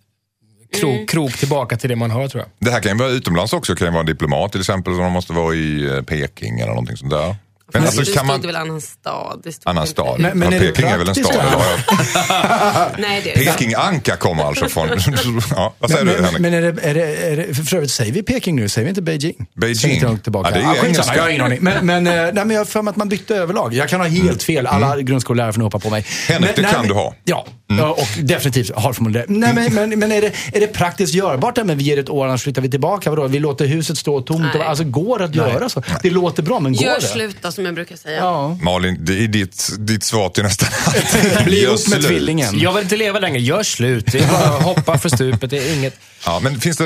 [0.80, 1.08] krok, Mm.
[1.08, 2.68] krok tillbaka till det man har, tror jag.
[2.68, 3.74] Det här kan ju vara utomlands också.
[3.74, 6.70] Det kan ju vara en diplomat till exempel som måste vara i eh, Peking eller
[6.70, 7.36] någonting sånt där.
[7.74, 8.42] Men alltså, det kan man...
[8.42, 9.48] det väl annan stad?
[9.64, 10.20] Annan inte- stad.
[10.20, 11.36] Men- men ja, är Peking är väl en stad?
[13.00, 14.90] Nej, det är kommer alltså från...
[15.52, 16.42] ja, vad säger Men, du Henrik?
[16.42, 18.70] men är det, är det, är det, för övrigt, säger vi Peking nu?
[18.70, 19.46] Säger vi inte Beijing?
[19.54, 19.94] Beijing?
[19.94, 20.50] Inte långt tillbaka.
[20.50, 21.16] Ja, det är ju skitsamma, engelska.
[21.16, 21.60] jag har ingen aning.
[21.62, 23.74] Men, men, eh, nej, men jag har för mig att man bytte överlag.
[23.74, 24.68] Jag kan ha helt fel.
[24.68, 26.06] Alla grundskollärare får nog hoppa på mig.
[26.28, 27.14] Henrik, men, det kan men- du ha.
[27.24, 29.40] Ja, Ja, och definitivt har förmodligen det.
[29.40, 31.56] Nej, men, men, men är, det, är det praktiskt görbart?
[31.56, 33.10] där, Men vi ger ett år, annars flyttar vi tillbaka.
[33.10, 33.28] Vadå?
[33.28, 34.42] Vi låter huset stå tomt.
[34.42, 34.62] Nej.
[34.62, 35.84] Och, alltså, går det att göra så?
[36.04, 37.08] Det låter bra, men går Gör det?
[37.08, 38.18] slut då, som jag brukar säga.
[38.18, 38.58] Ja.
[38.62, 41.46] Malin, det är ditt, ditt svar till nästan allt.
[41.46, 42.60] Bli Gör ihop med tvillingen.
[42.60, 43.40] Jag vill inte leva längre.
[43.40, 44.12] Gör slut.
[44.12, 45.50] Det är bara att hoppa för stupet.
[45.50, 46.00] Det är inget...
[46.26, 46.86] Ja, men finns det,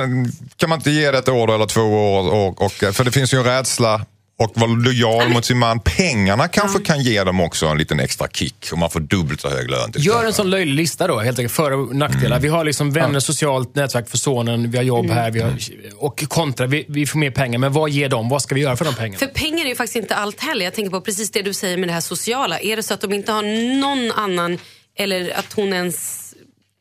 [0.58, 2.34] kan man inte ge det ett år eller två år?
[2.34, 4.02] Och, och, för det finns ju en rädsla
[4.38, 5.80] och vara lojal mot sin man.
[5.80, 9.50] Pengarna kanske kan ge dem också en liten extra kick om man får dubbelt så
[9.50, 9.91] hög lön.
[9.95, 11.54] Gör en sån löjlig lista då, helt enkelt.
[11.54, 12.39] För och nackdelar.
[12.39, 15.58] Vi har liksom vänner, socialt nätverk för sonen, vi har jobb här, vi har,
[15.95, 17.60] och kontra, vi, vi får mer pengar.
[17.60, 18.30] Men vad ger de?
[18.30, 19.17] Vad ska vi göra för de pengarna?
[19.17, 20.65] För pengar är ju faktiskt inte allt heller.
[20.65, 22.60] Jag tänker på precis det du säger med det här sociala.
[22.60, 23.43] Är det så att de inte har
[23.82, 24.60] någon annan,
[24.98, 26.21] eller att hon ens...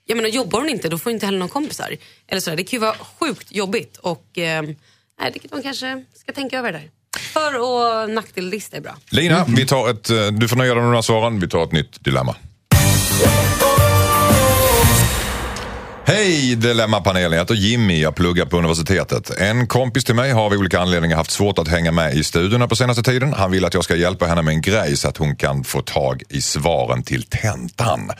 [0.06, 1.96] Jag menar, jobbar hon inte, då får hon inte heller någon kompisar.
[2.28, 2.56] Eller sådär.
[2.56, 3.96] Det kan ju vara sjukt jobbigt.
[3.96, 4.62] Och eh,
[5.20, 6.90] nej, det de kanske ska tänka över det där.
[7.44, 8.96] För och nackdellista är bra.
[9.10, 11.40] Lina, vi tar ett, eh, du får nöja dig med de här svaren.
[11.40, 12.36] Vi tar ett nytt dilemma.
[16.06, 19.30] Hej Dilemmapanelen, jag heter Jimmy, jag pluggar på universitetet.
[19.30, 22.68] En kompis till mig har av olika anledningar haft svårt att hänga med i studierna
[22.68, 23.32] på senaste tiden.
[23.32, 25.82] Han vill att jag ska hjälpa henne med en grej så att hon kan få
[25.82, 28.10] tag i svaren till tentan.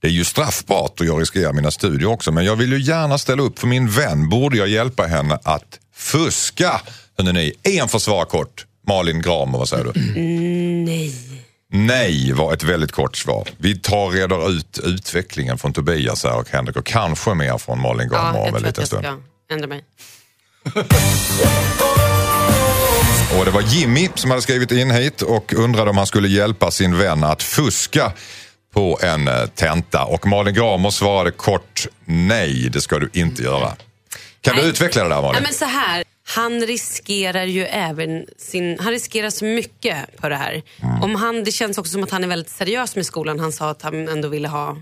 [0.00, 3.18] Det är ju straffbart och jag riskerar mina studier också men jag vill ju gärna
[3.18, 4.28] ställa upp för min vän.
[4.28, 6.80] Borde jag hjälpa henne att fuska?
[7.18, 8.66] Hörrni en för svar kort.
[8.86, 9.92] Malin Gramer, vad säger du?
[10.84, 11.14] Nej.
[11.72, 13.48] Nej var ett väldigt kort svar.
[13.58, 18.08] Vi tar reder ut utvecklingen från Tobias här och Henrik och kanske mer från Malin
[18.12, 19.04] Ja, Gramer jag om en tror att liten jag stund.
[19.04, 19.18] ska
[19.54, 19.84] ändra mig.
[23.38, 26.70] Och det var Jimmy som hade skrivit in hit och undrade om han skulle hjälpa
[26.70, 28.12] sin vän att fuska
[28.74, 30.04] på en eh, tenta.
[30.04, 33.72] Och Malin Gramer svarade kort nej, det ska du inte göra.
[34.40, 34.70] Kan du Nej.
[34.70, 35.32] utveckla det där Malin?
[35.32, 36.04] Nej, men så här.
[36.36, 38.78] Han riskerar ju även sin...
[38.78, 40.62] Han riskerar så mycket på det här.
[40.82, 41.02] Mm.
[41.02, 43.40] Om han, det känns också som att han är väldigt seriös med skolan.
[43.40, 44.76] Han sa att han ändå ville ha...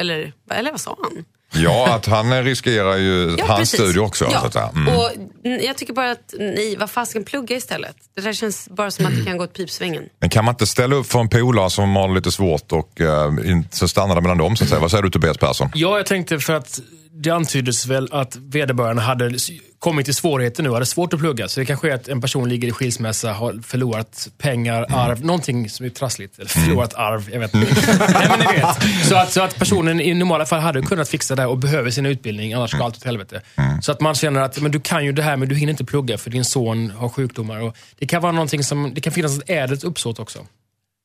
[0.00, 1.24] Eller, eller vad sa han?
[1.54, 3.80] Ja, att han riskerar ju Ja, hans precis.
[3.80, 4.24] studie också.
[4.32, 4.40] Ja.
[4.40, 4.74] Så att.
[4.74, 4.96] Mm.
[4.96, 5.10] Och
[5.42, 7.96] jag tycker bara att, nej, vad fasiken plugga istället.
[8.14, 10.04] Det där känns bara som att det kan gå åt pipsvängen.
[10.20, 13.50] Men kan man inte ställa upp för en polare som har lite svårt och uh,
[13.50, 14.80] inte, så stannar det mellan dem så att säga.
[14.80, 15.70] Vad säger du Tobias Persson?
[15.74, 16.80] Ja, jag tänkte för att
[17.14, 19.38] det antyddes väl att vederbörande hade
[19.78, 21.48] kommit till svårigheter nu, hade svårt att plugga.
[21.48, 25.70] Så det kanske är att en person ligger i skilsmässa, har förlorat pengar, arv, någonting
[25.70, 26.38] som är trassligt.
[26.38, 27.96] Eller förlorat arv, jag vet inte.
[28.14, 29.06] Nej, men ni vet.
[29.08, 31.90] Så att, så att personen i normala fall hade kunnat fixa det här och behöver
[31.90, 33.40] sin utbildning, annars går allt åt helvete.
[33.82, 35.84] Så att man känner att men du kan ju det här men du hinner inte
[35.84, 37.60] plugga för din son har sjukdomar.
[37.60, 40.46] Och det kan vara någonting som, det kan finnas ett ädelt uppsåt också.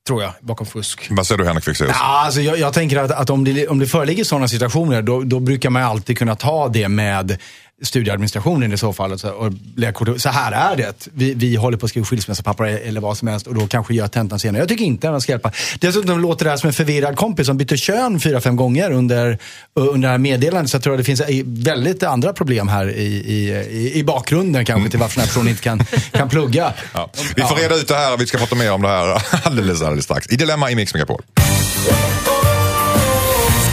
[0.08, 1.08] Tror jag, bakom fusk.
[1.10, 1.92] Vad säger du Henrik Fexeus?
[1.94, 5.22] Ja, alltså jag, jag tänker att, att om, det, om det föreligger sådana situationer, då,
[5.22, 7.38] då brukar man alltid kunna ta det med
[7.84, 9.12] studieadministrationen i så fall.
[9.12, 9.54] Och så, och
[9.94, 11.08] kort- så här är det.
[11.14, 14.08] Vi, vi håller på att skriva skilsmässopapper eller vad som helst och då kanske gör
[14.08, 14.62] tentan senare.
[14.62, 15.52] Jag tycker inte att man ska hjälpa.
[15.80, 19.38] Dessutom låter det här som en förvirrad kompis som bytte kön fyra, fem gånger under,
[19.74, 20.72] under det här meddelandet.
[20.72, 24.66] Så jag tror att det finns eh, väldigt andra problem här i, i, i, bakgrunden
[24.66, 26.74] kanske till varför den här personen inte kan, kan plugga.
[26.94, 27.10] Ja.
[27.36, 30.06] Vi får reda ut det här, vi ska prata mer om det här alldeles, alldeles
[30.06, 30.28] strax.
[30.30, 31.22] I Dilemma i Mix Megapol.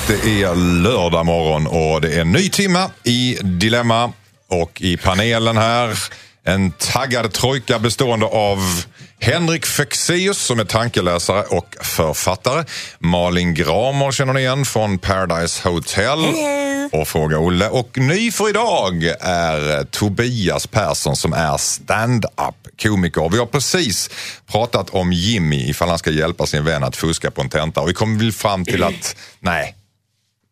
[0.06, 4.12] Det är lördag morgon och det är en ny timma i Dilemma.
[4.48, 5.98] Och i panelen här
[6.44, 8.58] en taggad trojka bestående av
[9.18, 12.64] Henrik Fexeus som är tankeläsare och författare.
[12.98, 16.18] Malin Gramer känner ni igen från Paradise Hotel.
[16.92, 17.68] Och Fråga Olle.
[17.68, 23.28] Och ny för idag är Tobias Persson som är stand-up komiker.
[23.32, 24.10] Vi har precis
[24.46, 27.80] pratat om Jimmy ifall han ska hjälpa sin vän att fuska på en tenta.
[27.80, 29.74] Och vi kom väl fram till att nej,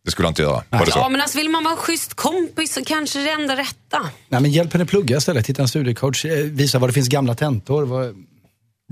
[0.04, 0.62] det skulle han inte göra.
[0.70, 1.08] Var det Ja, så?
[1.08, 3.98] men alltså vill man vara en schysst kompis så kanske det är enda rätta.
[4.28, 5.46] Nej, men hjälp henne plugga istället.
[5.46, 6.24] Hitta en studiecoach.
[6.24, 7.82] eh, Visa var det finns gamla tentor.
[7.86, 8.14] Vad...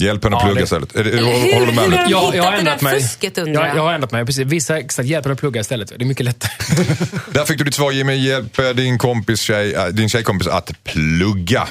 [0.00, 0.96] Hjälp henne Ja, plugga det- istället.
[0.96, 1.52] Är det, Eller hur?
[1.54, 1.96] håller du med Hur nu?
[1.96, 3.00] har de Ja, jag har hittat det ändrat där mig.
[3.02, 4.46] fusket undrar Jag, jag har ändrat mig, precis.
[4.46, 5.88] Visa exakt, hjälp henne att plugga istället.
[5.88, 6.50] Det är mycket lättare.
[7.32, 8.14] Där fick du ditt svar Jimmy.
[8.14, 11.68] Hjälp eh, din, kompis tjej, äh, din tjejkompis att plugga.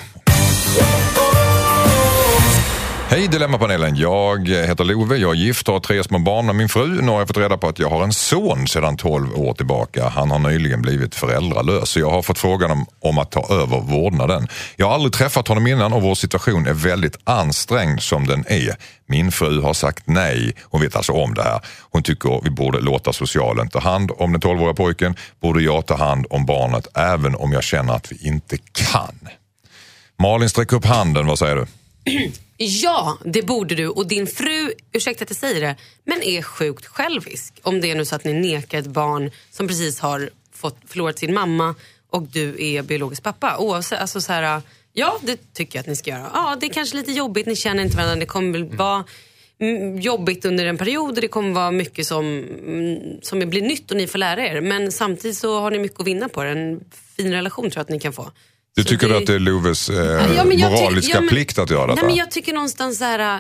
[3.11, 6.69] Hej Dilemmapanelen, jag heter Love, jag är gift och har tre små barn med min
[6.69, 7.01] fru.
[7.01, 10.09] Nu har jag fått reda på att jag har en son sedan 12 år tillbaka.
[10.09, 13.79] Han har nyligen blivit föräldralös så jag har fått frågan om, om att ta över
[13.79, 14.47] vårdnaden.
[14.75, 18.75] Jag har aldrig träffat honom innan och vår situation är väldigt ansträngd som den är.
[19.05, 21.61] Min fru har sagt nej, hon vet alltså om det här.
[21.91, 25.15] Hon tycker vi borde låta socialen ta hand om den 12-åriga pojken.
[25.41, 29.19] Borde jag ta hand om barnet även om jag känner att vi inte kan.
[30.19, 31.65] Malin sträck upp handen, vad säger du?
[32.61, 33.87] Ja, det borde du.
[33.87, 37.53] Och din fru, ursäkta att jag säger det, men är sjukt självisk.
[37.63, 41.19] Om det är nu så att ni nekar ett barn som precis har fått, förlorat
[41.19, 41.75] sin mamma
[42.09, 43.57] och du är biologisk pappa.
[43.57, 44.61] Oavsett, alltså så här,
[44.93, 46.31] ja det tycker jag att ni ska göra.
[46.33, 49.03] Ja, det är kanske lite jobbigt, ni känner inte varandra, det kommer väl vara
[49.59, 52.25] mm, jobbigt under en period och det kommer vara mycket som,
[52.67, 54.61] mm, som blir nytt och ni får lära er.
[54.61, 56.49] Men samtidigt så har ni mycket att vinna på det.
[56.49, 56.83] En
[57.17, 58.31] fin relation tror jag att ni kan få.
[58.75, 59.95] Du tycker du att det är Loves eh,
[60.35, 61.95] Ja, moraliska ja, men- plikt att göra detta?
[61.95, 63.35] Nej, men jag tycker någonstans så här, eh,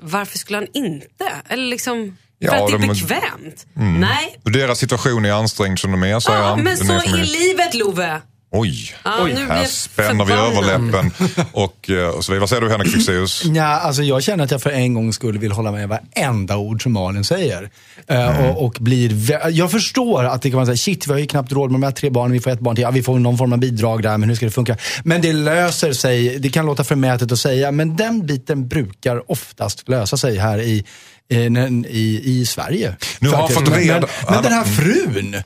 [0.00, 1.32] varför skulle han inte?
[1.48, 3.66] Eller liksom, Ja, för att det är de- bekvämt?
[3.74, 4.38] Nej.
[4.44, 6.60] Och Deras situation är ansträngd som de är, säger Ja, han.
[6.60, 8.20] men så är livet Love.
[8.52, 8.94] Oj,
[9.28, 11.10] nu blir här spänner vi överläppen.
[11.52, 12.38] Och, eh, och så.
[12.38, 13.44] Vad säger du Henrik Fexeus?
[13.54, 16.82] Ja, alltså jag känner att jag för en gång skulle vill hålla med varenda ord
[16.82, 17.70] som Malin säger.
[18.06, 21.18] Eh, och, och blir jag förstår att det kan vara så här, shit vi har
[21.18, 23.02] ju knappt råd med de här tre barnen, vi får ett barn till, ja, vi
[23.02, 24.76] får någon form av bidrag där, men hur ska det funka?
[25.04, 29.88] Men det löser sig, det kan låta förmätet att säga, men den biten brukar oftast
[29.88, 30.84] lösa sig här i
[31.30, 32.96] i, i, i Sverige.
[33.18, 35.36] Nu har fått men, reda- men, men den här frun,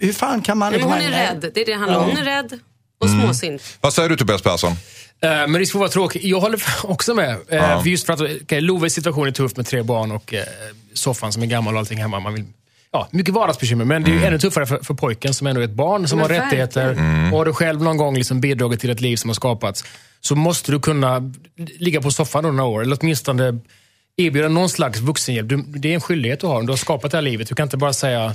[0.00, 0.72] hur fan kan man...
[0.72, 1.40] Nej, men hon är rädd.
[1.40, 2.08] Det är det det handlar om.
[2.08, 2.58] Hon är rädd
[3.00, 3.62] och småsint.
[3.80, 4.72] Vad säger du Tobias Persson?
[5.22, 6.24] Eh, Men risk för att vara tråkig.
[6.24, 7.30] Jag håller också med.
[7.48, 10.44] Eh, för Just för att okay, Loves situation är tuff med tre barn och eh,
[10.94, 12.20] soffan som är gammal och allting hemma.
[12.20, 12.44] Man vill,
[12.92, 15.64] ja, mycket vardagsbekymmer, men det är ju ännu tuffare för, för pojken som ändå är
[15.64, 16.90] ett barn som Men har rättigheter.
[17.32, 19.84] Och har du själv någon gång liksom bidragit till ett liv som har skapats,
[20.20, 21.32] så måste du kunna
[21.78, 22.82] ligga på soffan några år.
[22.82, 23.58] Eller åtminstone
[24.16, 25.48] erbjuda någon slags vuxenhjälp.
[25.48, 26.62] Du, det är en skyldighet du har.
[26.62, 27.48] Du har skapat det här livet.
[27.48, 28.34] Du kan inte bara säga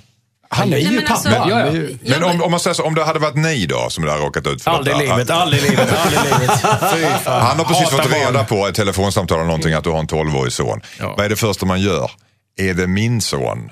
[0.49, 1.13] Han är Nej, ju men pappa.
[1.13, 1.87] alltså- Ja, ja.
[2.19, 4.47] Men om, om man säger så, om det hade varit ni då som hade råkat
[4.47, 6.61] ut för aldrig i livet, aldrig i livet, aldrig livet.
[7.25, 8.19] Han har precis Hatar fått barn.
[8.21, 10.81] reda på ett telefonsamtal eller någonting att du har en 12-årig son.
[10.99, 11.13] Ja.
[11.17, 12.11] Vad är det första man gör?
[12.59, 13.69] Är det min son?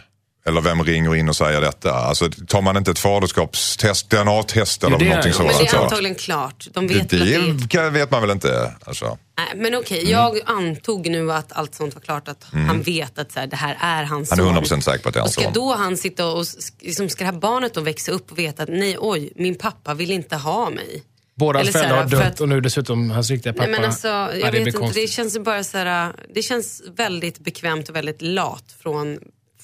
[0.47, 1.91] Eller vem ringer in och säger detta?
[1.93, 5.51] Alltså, tar man inte ett faderskapstest, DNA-test eller Jo, det är- någonting sådant?
[5.51, 5.83] Men det är så?
[5.83, 6.67] antagligen klart.
[6.73, 7.53] De Det, vet det är...
[7.53, 8.73] det kan- vet man väl inte?
[8.85, 9.17] Alltså.
[9.37, 12.27] Nej, men okej, jag antog nu att allt sånt var klart.
[12.27, 14.63] Att han vet att så här, det här är hans Han är son.
[14.63, 15.53] 100% säker på att det är Och hans ska son.
[15.53, 16.45] då han sitta och,
[16.81, 19.93] liksom, ska det här barnet då växa upp och veta att nej, oj, min pappa
[19.93, 21.03] vill inte ha mig.
[21.37, 23.65] Båda hans föräldrar har dött att- och nu dessutom hans riktiga pappa.
[23.69, 26.81] Nej men alltså, Ja, jag det vet inte, det känns bara så här, det känns
[26.97, 29.17] väldigt bekvämt och väldigt lat från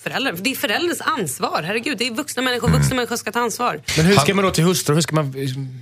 [0.04, 0.34] föräldrar.
[0.36, 1.98] För det är förälderns ansvar, herregud.
[1.98, 2.80] Det är vuxna människor, Mm.
[2.80, 3.82] vuxna människor ska ta ansvar.
[3.98, 4.94] Men hur ska man då till hustru?
[4.96, 5.34] Hur ska man,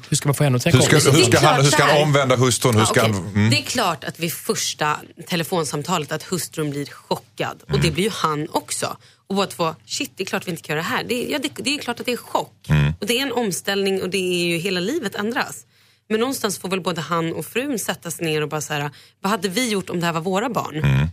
[0.09, 1.15] hur ska man få henne att tänka Hur ska, om?
[1.15, 2.73] hur, ska Det är han, klart hur ska så han omvända hustrun?
[2.73, 3.13] Hur Ja, ska okej.
[3.13, 3.49] han, mm.
[3.49, 7.61] Det är klart att vid första telefonsamtalet att hustrun blir chockad.
[7.63, 7.81] Och Mm.
[7.81, 8.97] det blir ju han också.
[9.27, 11.03] Och båda två, shit det är klart vi inte kan göra det här.
[11.03, 12.69] Det är, ja, det, det är klart att det är chock.
[12.69, 12.93] Mm.
[12.99, 15.65] Och det är en omställning och det är ju hela livet ändras.
[16.09, 19.31] Men någonstans får väl både han och frun sätta sig ner och bara säga vad
[19.31, 20.75] hade vi gjort om det här var våra barn?
[20.75, 21.07] Mm.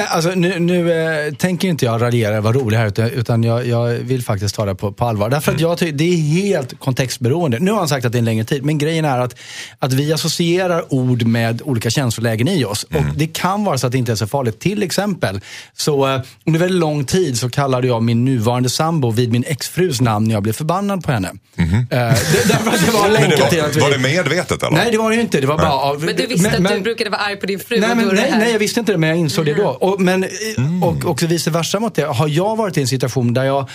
[0.09, 3.89] Alltså, nu nu eh, tänker inte jag raljera, vara rolig här, utan, utan jag, jag
[3.89, 5.31] vill faktiskt ta det på, på allvar.
[5.31, 7.59] Därför att jag tycker det är helt kontextberoende.
[7.59, 9.37] Nu har han sagt att det är en längre tid, men grejen är att,
[9.79, 12.85] att vi associerar ord med olika känslolägen i oss.
[12.85, 14.61] Och det kan vara så att det inte är så farligt.
[14.61, 15.41] Till exempel,
[15.77, 20.01] så eh, under väldigt lång tid så kallade jag min nuvarande sambo vid min exfrus
[20.01, 21.29] namn när jag blev förbannad på henne.
[21.59, 23.81] Eh, det, därför att det var Men det länkat till att vi...
[23.81, 24.77] var, var det medvetet eller?
[24.77, 25.41] Nej, det var det ju inte.
[25.41, 25.99] Det var bara.
[25.99, 28.53] Men du visste att du brukade vara arg på din fru Nej, men, nej, nej,
[28.53, 29.79] jag visste inte det, men jag insåg det då.
[29.81, 30.25] Och, men,
[30.57, 30.83] mm.
[30.83, 32.03] och också vice versa mot det.
[32.03, 33.69] Har jag varit i en situation där jag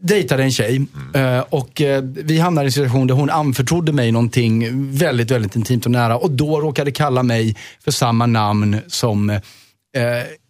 [0.00, 4.12] dejtade en tjej eh, och eh, vi hamnade i en situation där hon anförtrodde mig
[4.12, 9.30] någonting väldigt, väldigt intimt och nära och då råkade kalla mig för samma namn som
[9.30, 9.38] eh,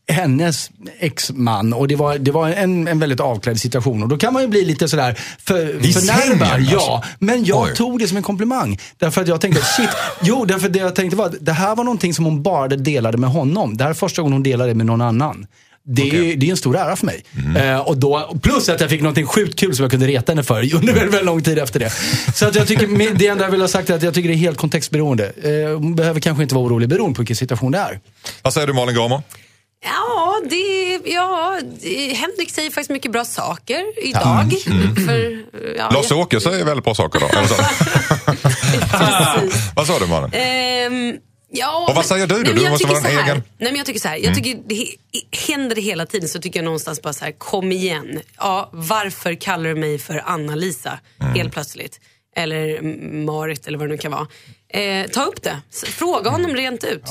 [0.09, 4.33] hennes exman och det var, det var en, en väldigt avklädd situation och då kan
[4.33, 5.57] man ju bli lite sådär för,
[5.93, 6.49] förnärmad.
[6.49, 6.75] alltså?
[6.75, 7.75] Ja, men jag Oj.
[7.75, 8.79] tog det som en komplimang.
[8.97, 9.91] Därför att jag tänkte, shit,
[10.23, 12.69] jo, därför att det jag tänkte var att det här var någonting som hon bara
[12.69, 13.77] delade med honom.
[13.77, 15.47] Det här är första gången hon delade med någon annan.
[15.91, 17.25] Det, är, det är en stor ära för mig.
[17.57, 20.43] Eh, och då, plus att jag fick någonting sjukt kul som jag kunde reta henne
[20.43, 21.93] för under väldigt, väldigt lång tid efter det.
[22.35, 24.35] Så att jag tycker, det enda jag vill ha sagt är att jag tycker det
[24.35, 25.33] är helt kontextberoende.
[25.43, 28.01] Eh, hon behöver kanske inte vara orolig beroende på vilken situation det är.
[28.43, 29.23] Vad säger du Malin Gramer?
[29.81, 34.53] Ja, det, ja det, Henrik säger faktiskt mycket bra saker idag.
[35.07, 35.43] För,
[35.77, 37.27] ja, Lars-Åke säger väldigt bra saker då.
[39.77, 40.31] Vad sa du Malin?
[40.33, 41.17] Ehm,
[41.51, 42.41] ja, Och vad säger du då?
[42.41, 43.23] Nej, Du jag måste vara en här.
[43.25, 44.17] egen- Nej, men jag tycker så här.
[44.17, 44.87] Jag tycker det,
[45.47, 48.21] händer det hela tiden så tycker jag någonstans bara så här, kom igen.
[48.39, 50.99] Ja, varför kallar du mig för Anna-Lisa
[51.35, 52.01] helt plötsligt?
[52.37, 52.83] Eller
[53.25, 54.27] Marit eller vad det nu kan vara.
[54.73, 55.61] Eh, ta upp det.
[55.87, 57.03] Fråga honom rent ut.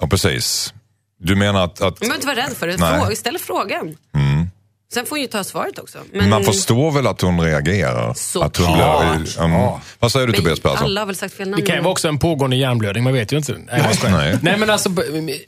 [0.00, 0.74] Ja, precis.
[1.24, 2.76] Du menar att, att Man behöver inte vara rädd för det.
[2.76, 3.00] Nej.
[3.00, 3.96] Fråga, ställ frågan.
[4.94, 5.98] Sen får hon ju ta svaret också.
[6.12, 8.14] Men, man förstår väl att hon reagerar?
[8.14, 9.16] Så att hon klart.
[9.16, 9.52] blir, um,
[9.98, 10.78] Vad säger du men Tobias Persson?
[10.84, 11.60] alla har väl sagt fel namn.
[11.60, 13.56] Det kan ju vara också en pågående hjärnblödning, man vet ju inte.
[13.72, 14.16] Nej, skojar.
[14.16, 14.38] Nej.
[14.42, 14.88] Nej, men alltså,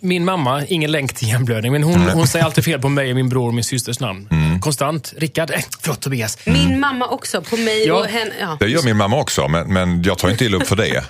[0.01, 3.29] min mamma, ingen länk till hjärnblödning, men hon, hon säger alltid fel på mig, min
[3.29, 4.29] bror och min systers namn.
[4.31, 4.61] Mm.
[4.61, 5.13] Konstant.
[5.17, 6.39] Rickard, äh, förlåt Tobias.
[6.47, 7.95] Min mamma också, på mig Ja.
[7.95, 8.33] och henne.
[8.41, 8.57] Ja.
[8.61, 11.05] Det gör min mamma också, men, men jag tar inte illa upp för det.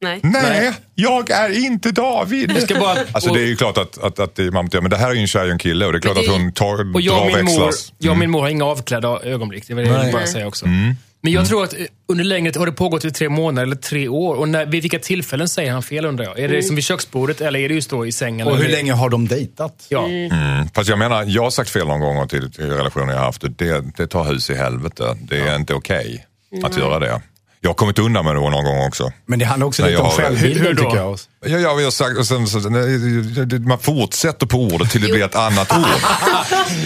[0.00, 0.20] Nej.
[0.22, 2.62] Nej, jag är inte David.
[2.62, 4.96] ska bara- alltså, det är ju klart att, att, att det är mamma, men det
[4.96, 6.52] här är ju en tjej och en kille och det är klart det att hon
[6.52, 7.94] tar, Och jag och, drar min mor, växlar.
[7.98, 9.64] jag och min mor har inga avklädda ögonblick.
[9.68, 10.66] Det var det jag ville bara säga också.
[10.66, 10.94] Mm.
[11.20, 13.76] Men jag tror att eh, under längre tid, har det pågått i tre månader eller
[13.76, 14.34] tre år?
[14.34, 16.38] Och när, vid vilka tillfällen säger han fel undrar jag?
[16.38, 18.46] Är det som vid köksbordet eller är det just då i sängen?
[18.46, 19.86] Och hur länge har de dejtat?
[19.88, 20.06] Ja.
[20.06, 20.68] Mm.
[20.74, 23.44] Fast jag menar, jag har sagt fel någon gång till, till relationer jag har haft.
[23.58, 25.16] Det, det tar hus i helvete.
[25.22, 26.26] Det är inte okej
[26.64, 27.20] att göra det.
[27.60, 29.12] Jag har kommit undan med det någon gång också.
[29.26, 31.18] Men det handlar också Nej, lite om självbilden tycker jag.
[31.46, 35.08] Ja, ja, vi har sagt, och sen, så, nej, man fortsätter på ordet till det
[35.08, 36.00] blir ett annat ord.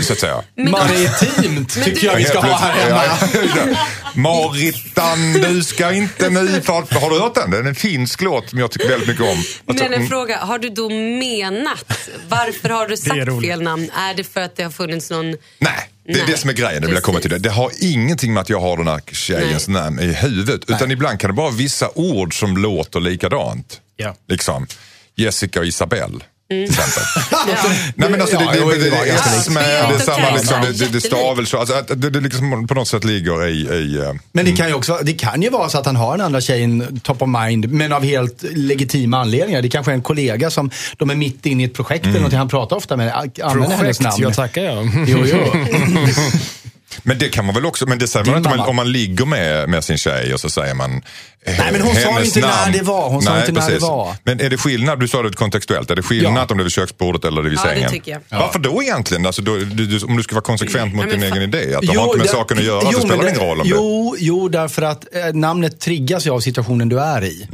[0.02, 0.42] Så att säga.
[0.56, 3.76] Maritimt tycker jag vi ska ha här hemma.
[4.14, 6.60] Maritan, du ska inte nu...
[6.60, 7.50] För, har du hört den?
[7.50, 9.28] Det är en finsk låt som jag tycker väldigt mycket om.
[9.28, 13.90] Alltså, Men en mm, fråga, har du då menat, varför har du sagt fel namn?
[13.96, 15.26] Är det för att det har funnits någon...
[15.26, 16.82] Nej, det är Nej, det som är grejen.
[16.82, 17.30] Det vill jag komma till.
[17.30, 17.38] Det.
[17.38, 20.60] det har ingenting med att jag har den här tjejens namn i huvudet.
[20.70, 23.81] Utan ibland kan det vara vissa ord som låter likadant.
[23.96, 24.14] Ja.
[24.28, 24.66] Liksom
[25.16, 26.18] Jessica och Isabelle.
[26.52, 27.02] Till exempel.
[27.48, 27.70] Ja.
[27.94, 31.58] Nej men alltså det, är det samma liksom, det, det, stavelse.
[31.58, 33.52] Alltså, att det, det liksom på något sätt ligger i...
[33.52, 36.16] i eh, Men det kan, ju också, det kan ju vara så att han har
[36.16, 39.62] den andra tjejen top of mind, men av helt legitima anledningar.
[39.62, 42.38] Det kanske är en kollega som de är mitt inne i ett projekt eller någonting.
[42.38, 44.22] Han pratar ofta med använder hennes Projekt, namn.
[44.22, 44.90] jag tackar jag.
[45.06, 45.38] Jo, jo.
[47.02, 48.70] Men det kan man väl också, men det säger man inte om man, mamma.
[48.70, 51.02] om man ligger med, med sin tjej och så säger man
[51.46, 52.72] Nej, men hon sa inte när namn.
[52.72, 53.08] det var.
[53.08, 54.14] Hon sa inte när det var.
[54.24, 56.46] Men är det skillnad, du sa det kontextuellt, är det skillnad Ja.
[56.50, 57.90] om det är vid köksbordet eller det vid Ja, det sängen?
[57.90, 58.38] tycker jag.
[58.38, 59.26] Varför då egentligen?
[59.26, 61.80] Alltså, då, du, du, om du ska vara konsekvent mot Ja, din egen idé, att
[61.82, 63.64] det har inte med där- saken att göra, jo, det spelar men ingen roll om
[63.68, 63.70] det...
[63.70, 67.46] jo, jo, därför att eh, namnet triggas ju av situationen du är i.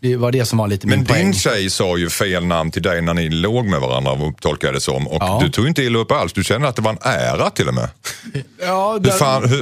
[0.00, 1.22] Det var det som var lite Men min poäng.
[1.24, 4.74] din tjej sa ju fel namn till dig när ni låg med varandra, tolkar jag
[4.74, 5.08] det som.
[5.08, 5.38] Och Ja.
[5.42, 6.32] du tog inte illa upp alls.
[6.32, 7.88] Du kände att det var en ära till och med.
[8.62, 9.56] Ja, Hur, där- fan, hur,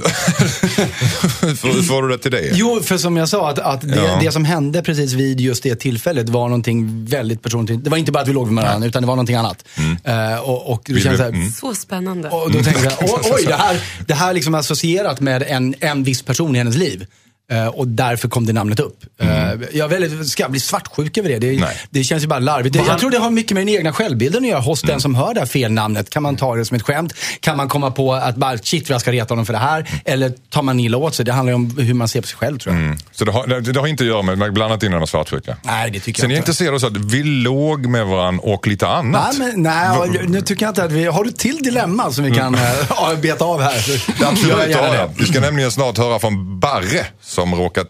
[1.47, 2.51] hur, får- hur du det till det?
[2.55, 4.19] Jo, för som jag sa, att, att det, Ja.
[4.21, 7.85] det som hände precis vid just det tillfället var någonting väldigt personligt.
[7.85, 9.65] Det var inte bara att vi låg med varandra, utan det var någonting annat.
[10.05, 11.51] Eh, och, och, du kände så här, mm.
[11.51, 12.29] Så spännande.
[12.29, 16.05] och då tänkte jag, oj, oj det här, det här liksom associerat med en, en
[16.05, 17.07] viss person i hennes liv.
[17.51, 18.97] Eh, och därför kom det namnet upp.
[19.21, 19.29] Eh,
[19.73, 21.39] jag är väldigt, ska jag bli svartsjuk över det?
[21.39, 21.77] Det, Nej.
[21.91, 22.73] det känns ju bara larvigt.
[22.77, 25.15] Det, jag tror det har mycket med den egna självbilden att göra hos den som
[25.15, 26.11] hör det här felnamnet.
[26.11, 27.13] Kan man ta det som ett skämt?
[27.41, 29.91] Kan man komma på att bara, shit jag ska reta honom för det här?
[30.05, 31.25] Eller tar man illa åt sig?
[31.25, 32.97] Det handlar ju om hur man ser på sig själv tror jag.
[33.13, 35.57] Så det har, det, det har inte att göra med, blandat in några svartsjuka?
[35.63, 36.51] Nej, det tycker Sen är jag jag inte.
[36.51, 39.39] intresserad av att vi låg med varandra och lite Nej, annat.
[39.39, 41.05] men, nej, nu tycker jag inte att vi...
[41.05, 42.61] Har du till dilemma som vi kan äh,
[43.23, 44.03] beta av här?
[44.21, 44.97] jag Absolut har det.
[44.97, 45.11] jag.
[45.19, 47.07] Vi ska nämligen snart höra från Barre
[47.39, 47.87] som råkat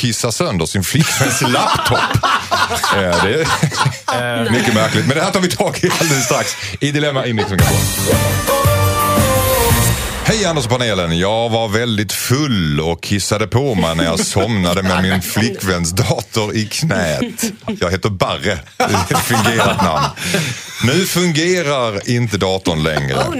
[0.00, 1.98] kissa sönder sin flickväns laptop.
[2.96, 3.46] Eh, det
[4.06, 5.06] är mycket märkligt.
[5.06, 7.48] Men det här tar vi tag i alldeles strax i Dilemma i Mix.
[10.24, 11.18] Hej Anders och panelen.
[11.18, 16.56] Jag var väldigt full och kissade på mig när jag somnade med min flickväns dator
[16.56, 17.52] i knät.
[17.80, 18.58] Jag heter Barre.
[18.76, 20.06] Det är ett fingerat namn.
[20.84, 23.14] Nu fungerar inte datorn längre.
[23.14, 23.34] Oh.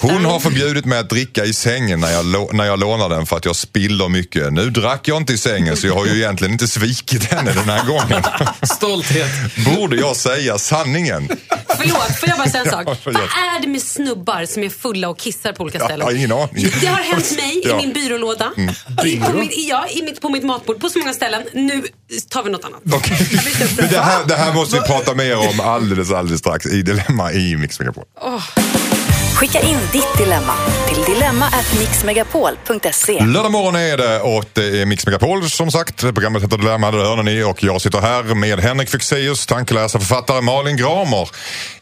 [0.00, 3.36] Hon har förbjudit mig att dricka i sängen när jag, när jag lånar den för
[3.36, 4.52] att jag spiller mycket.
[4.52, 7.68] Nu drack jag inte i sängen så jag har ju egentligen inte svikit henne den
[7.68, 8.22] här gången.
[8.76, 9.30] Stolthet.
[9.76, 11.28] Borde jag säga sanningen?
[11.76, 12.84] Förlåt, får jag bara säga en sak?
[12.86, 16.06] Ja, Vad är det med snubbar som är fulla och kissar på olika Jag ställen?
[16.06, 16.66] har ingen aning.
[16.80, 17.70] Det har hänt mig Ja.
[17.70, 17.80] Mm.
[17.80, 18.52] i min byrålåda.
[19.04, 21.42] I, på, mitt, ja, i mitt, på mitt matbord, på så många ställen.
[21.52, 21.82] Nu
[22.20, 22.80] tar vi något annat.
[22.84, 23.02] Upprörd.
[23.76, 27.32] Men det, här, det här måste vi prata mer om alldeles, alldeles strax i Dilemma
[27.32, 28.04] i Mix Megapol.
[29.34, 30.54] Skicka in ditt dilemma
[30.88, 33.24] till dilemma@mixmegapol.se.
[33.24, 36.00] Lördag morgon är det och det är Mix Megapol som sagt.
[36.00, 37.42] Programmet heter Dilemma, det hör ni.
[37.42, 40.40] Och jag sitter här med Henrik Fexeus, tankeläsare, författare.
[40.40, 41.28] Malin Gramer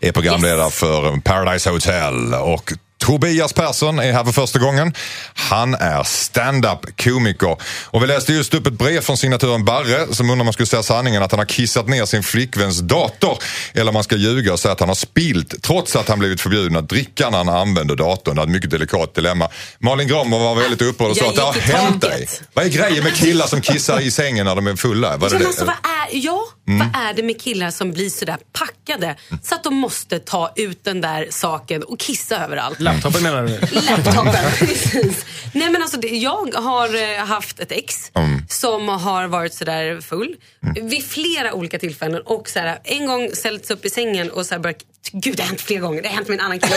[0.00, 2.34] är programledare för Paradise Hotel.
[2.34, 4.94] Och Tobias Persson är här för första gången.
[5.34, 7.56] Han är stand-up komiker.
[7.84, 10.66] Och vi läste just upp ett brev från signaturen Barre som undrar om man skulle
[10.66, 13.38] säga sanningen att han har kissat ner sin flickväns dator.
[13.74, 16.40] Eller om man ska ljuga och säga att han har spilt trots att han blivit
[16.40, 18.36] förbjuden att dricka när han använder datorn.
[18.36, 19.48] Det är ett mycket delikat dilemma.
[19.78, 22.28] Malin Gramer var väldigt upprörd och sa att det har hänt dig.
[22.54, 25.08] Vad är grejen med killar som kissar i sängen när de är fulla?
[25.08, 25.46] Ja, men det?
[25.46, 29.64] alltså, vad är, ja, vad är det med killar som blir sådär packade så att
[29.64, 32.80] de måste ta ut den där saken och kissa överallt?
[32.92, 33.80] Laptopen menar du?
[33.80, 35.24] Laptopen, precis.
[35.52, 38.10] Nej men alltså det, jag har eh, haft ett ex
[38.48, 40.36] som har varit sådär full
[40.82, 44.78] vid flera olika tillfällen och såhär, en gång ställts upp i sängen och såhär börjat
[45.12, 46.76] Gud det har hänt flera gånger, det har hänt med en annan kille.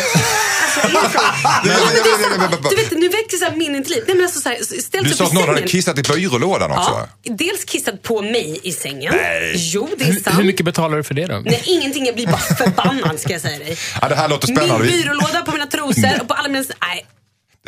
[2.70, 4.04] Du vet, nu väcker så här minnen till liv.
[4.08, 7.08] Nej, men alltså, så här, ställts Du sa att någon hade kissat i byrålådan också.
[7.24, 9.14] Ja, dels kissat på mig i sängen.
[9.16, 9.54] Nej.
[9.56, 10.40] Jo, det är Hur, sant.
[10.40, 11.42] hur mycket betalar du för det då?
[11.46, 12.06] Nej, ingenting.
[12.06, 13.78] Jag blir bara förbannad ska jag säga dig.
[14.02, 14.86] Ja, det här låter Min spännande.
[14.88, 16.64] Vi- byrålåda på mina trosor och på alla mina...
[16.82, 17.06] Nej.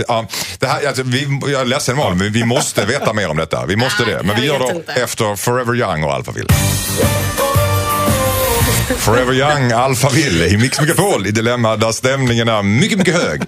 [0.08, 0.28] Ja,
[0.60, 3.66] det här, alltså, vi, jag är ledsen Malin, men vi måste veta mer om detta.
[3.66, 4.24] Vi måste det.
[4.24, 6.50] Men vi gör det efter Forever Young och Alphaville.
[8.98, 13.42] Forever Young, Alphaville i Mix Megapol i Dilemma där stämningen är mycket, mycket hög.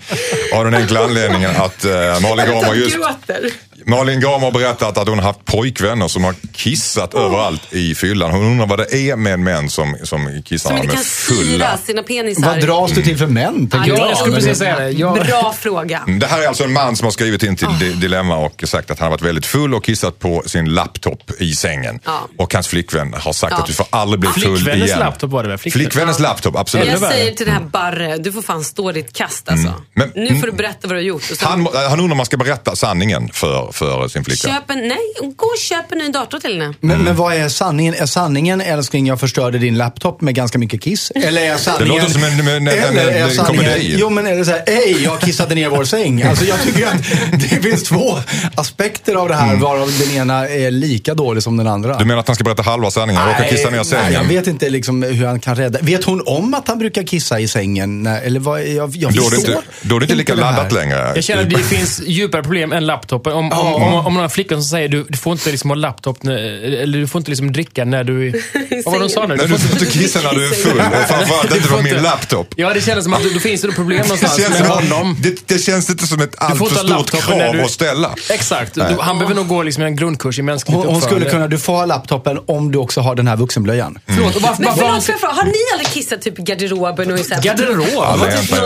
[0.53, 2.95] Av den enkla anledningen att eh, Malin Gramer Jag just...
[2.95, 3.49] gråter.
[3.89, 8.31] Malin Gramer har berättat att hon har haft pojkvänner som har kissat överallt i fyllan.
[8.31, 11.77] Hon undrar vad det är med män som, som kissar Som inte är kan fulla.
[11.77, 12.45] sina penisar.
[12.45, 13.69] Vad dras du till för män?
[13.69, 14.09] tänker Ja, jag.
[14.11, 14.89] jag skulle precis säga det.
[14.89, 16.01] Jag, Bra fråga.
[16.07, 18.63] Mm, Det här är alltså en man som har skrivit in till Di- Dilemma och
[18.67, 21.99] sagt att han har varit väldigt full och kissat på sin laptop i sängen.
[22.05, 22.27] Ja.
[22.37, 24.99] Och hans flickvän har sagt att du får aldrig bli full Flickvännens igen.
[24.99, 25.57] laptop var det väl?
[25.57, 25.81] Flickvän?
[25.81, 26.87] Flickvännens laptop, absolut.
[26.87, 29.73] Jag säger till det här Barre, du får fan stå ditt kast alltså.
[29.93, 31.31] Men- nu får du berätta vad du har gjort.
[31.31, 34.53] Och sen, Han, han undrar om man ska berätta sanningen för, för sin flickvän.
[34.53, 34.97] köp en, nej,
[35.35, 36.73] gå och köp en ny dator till henne.
[36.79, 37.93] Men, men vad är sanningen?
[37.93, 41.11] Är sanningen älskling, jag förstörde din laptop med ganska mycket kiss?
[41.15, 41.95] Eller är sanningen...
[41.97, 43.95] låter som en- en- en- en sanningen- komedi.
[43.99, 46.23] Jo men är det så här, ej, jag kissade ner vår säng.
[46.27, 48.17] Alltså jag tycker att det finns två
[48.55, 51.97] aspekter av det här, varav den ena är lika dålig som den andra.
[51.97, 53.21] Du menar att han ska berätta halva sanningen?
[53.21, 54.13] Han råkar kissa ner nej, sängen?
[54.13, 55.79] jag vet inte liksom hur han kan rädda.
[55.81, 58.03] Vet hon om att han brukar kissa i sängen?
[58.03, 60.41] Nej, Eller vad, jag, jag Då är det inte, då är det inte lika det
[60.41, 61.11] laddat längre.
[61.15, 63.33] Jag känner att det finns djupare problem än laptopen.
[63.33, 65.75] Om, om, om, om man har flickor som säger du, du får inte liksom ha
[65.75, 68.31] laptop, när, eller du får inte liksom dricka när du...
[68.85, 69.35] Vad var det de sa nu?
[69.35, 72.53] Nej, du får inte kissa när du är full och framförallt inte på min laptop.
[72.55, 75.17] Ja, det känns som att då finns det problem Det någonstans känns, med honom.
[75.19, 78.15] det, det känns inte som ett alltför stort krav du- att ställa.
[78.29, 78.73] Exakt.
[78.75, 81.59] Du, han behöver nog gå liksom en grundkurs i mänskligt Hon, hon skulle kunna, du
[81.59, 83.99] får ha laptopen om du också har den här vuxenblöjan.
[84.05, 87.11] Förlåt, och varför, Men har förlåt, ni aldrig kissat typ i garderoben?
[87.11, 87.87] Och i Garderob?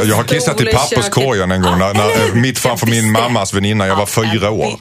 [0.06, 3.88] Jag har kissat i papperskorgen en gång, när, när, mitt framför min mammas väninna.
[3.88, 4.81] Jag var fyra år.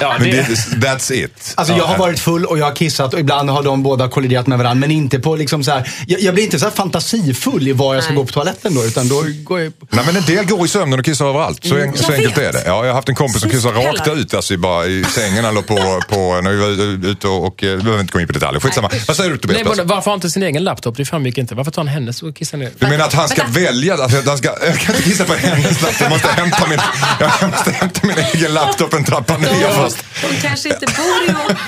[0.00, 1.52] Ja, Men det, det, that's it.
[1.54, 4.46] Alltså jag har varit full och jag har kissat och ibland har de båda kolliderat
[4.46, 4.80] med varandra.
[4.80, 7.94] Men inte på liksom så här, jag, jag blir inte så här fantasifull i var
[7.94, 8.16] jag ska Nej.
[8.16, 8.84] gå på toaletten då.
[8.84, 9.72] Utan då går jag...
[9.90, 11.64] Nej men en del går i sömnen och kissar överallt.
[11.64, 12.62] Så, en, så enkelt är det.
[12.66, 13.92] Ja, jag har haft en kompis som kissar Snuskhällar.
[13.92, 17.64] rakt ut, alltså bara i sängen eller på, på när vi var ute och, och
[17.64, 18.60] eh, vi behöver inte gå in på detaljer.
[18.60, 18.90] Skitsamma.
[19.06, 19.62] Vad säger du Tobias?
[19.64, 20.96] nej, men varför har han inte sin egen laptop?
[20.96, 21.54] Det framgick inte.
[21.54, 22.70] Varför tar han hennes och kissar ner?
[22.78, 23.94] Du menar att han ska välja?
[23.94, 26.00] Alltså, att han ska, jag kan inte kissa på hennes laptop.
[26.00, 26.78] Jag måste hämta min,
[27.20, 29.96] jag måste hämta min egen laptop en trappa ner först.
[30.22, 31.58] De kanske inte bor ihop.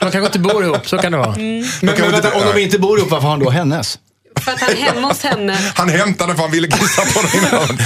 [0.00, 1.34] De kanske inte bor ihop, så kan det vara.
[1.36, 3.50] Men, kan men vi vänta, inte- om de inte bor ihop, varför har han då
[3.50, 3.98] hennes?
[4.40, 5.58] För att han hemma hos henne.
[5.74, 7.78] Han hämtade för han ville kissa på den innan.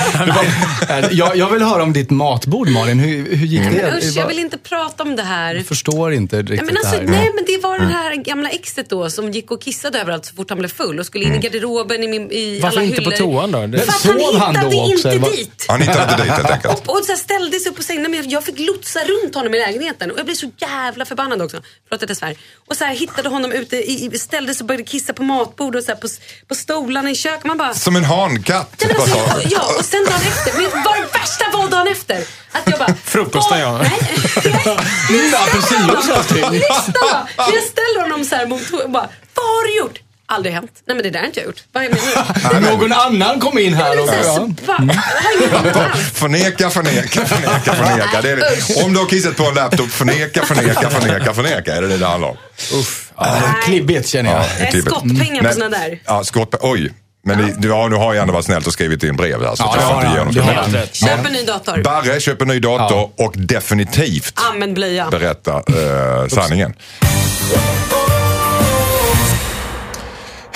[1.11, 2.99] Jag, jag vill höra om ditt matbord Malin.
[3.01, 3.71] Hur, hur gick det?
[3.71, 5.63] Men usch, jag Jag vill inte prata om det här.
[5.69, 7.21] förstår inte Nej riktigt men, alltså, det här.
[7.21, 10.35] nej men det var det här gamla exet då som gick och kissade överallt så
[10.35, 13.03] fort han blev full och skulle in i garderoben i, min, i Varför alla inte
[13.03, 13.17] på hyllor.
[13.27, 13.61] toan då?
[13.61, 15.31] Det- Men För att han han hittade då också, inte vad?
[15.33, 15.65] dit.
[15.69, 16.75] Han hittade inte dit helt enkelt.
[16.89, 18.03] Och, och så ställde sig upp på sängen.
[18.03, 21.43] Nej, men Jag fick lotsa runt honom i lägenheten och jag blev så jävla förbannad
[21.43, 21.63] också.
[21.91, 22.37] Jag svär.
[22.69, 25.79] Och så här, hittade honom ute, i, i- ställde sig och började kissa på matbordet
[25.81, 26.09] och så här, på,
[26.49, 27.45] på stolarna i köket.
[27.45, 27.75] Man bara...
[27.75, 28.75] Som en hankatt.
[28.79, 31.69] Ja, men Vad sa alltså, ja, och sen dagen efter, vet vad det värsta var
[31.69, 32.17] dagen efter?
[32.53, 32.95] Att jag bara...
[33.05, 33.79] Frukosten, ja.
[33.79, 33.99] Nej,
[35.11, 35.35] nej.
[35.35, 37.27] Apelsinjuice Lyssna då!
[37.37, 39.99] Jag ställer honom så här mot och bara, vad har du gjort?
[40.27, 40.71] Aldrig hänt.
[40.87, 41.63] Nej men det där har inte jag gjort.
[41.73, 42.61] Vad menar du?
[42.71, 44.09] Någon annan kom in här och...
[44.25, 44.49] Ja.
[44.79, 46.13] alls.
[46.13, 48.23] Förneka, förneka, förneka, förneka.
[48.23, 48.85] Det är det.
[48.85, 51.75] Om du har kissat på en laptop, förneka, förneka, förneka, förneka.
[51.77, 52.37] Är det det det handlar om?
[53.17, 54.41] Ja, klibbigt känner jag.
[54.61, 54.95] Ja, klibbigt.
[54.97, 56.01] skottpengar på såna där.
[56.05, 56.93] Ja, skott, oj.
[57.27, 59.55] Men det, du, ja, nu har jag ändå varit snällt och skrivit in brev där.
[59.55, 60.79] Så Ja, att jag det får har Det.
[60.79, 60.95] Rätt.
[60.95, 61.83] Köp en ny dator.
[61.83, 65.09] Barre köper ny dator och definitivt Använd blöja.
[65.11, 66.75] berätta eh, sanningen.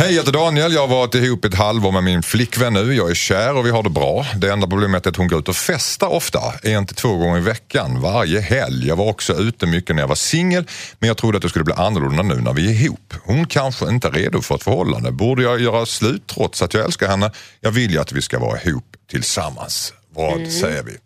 [0.00, 0.72] Hej, jag heter Daniel.
[0.72, 2.94] Jag har varit ihop ett halvår med min flickvän nu.
[2.94, 4.26] Jag är kär och vi har det bra.
[4.36, 6.40] Det enda problemet är att hon går ut och festar ofta.
[6.62, 8.88] En till två gånger i veckan, varje helg.
[8.88, 10.64] Jag var också ute mycket när jag var singel,
[10.98, 13.14] men jag trodde att det skulle bli annorlunda nu när vi är ihop.
[13.24, 15.10] Hon kanske inte är redo för ett förhållande.
[15.12, 17.30] Borde jag göra slut trots att jag älskar henne?
[17.60, 19.92] Jag vill ju att vi ska vara ihop tillsammans.
[20.14, 20.96] Vad säger vi?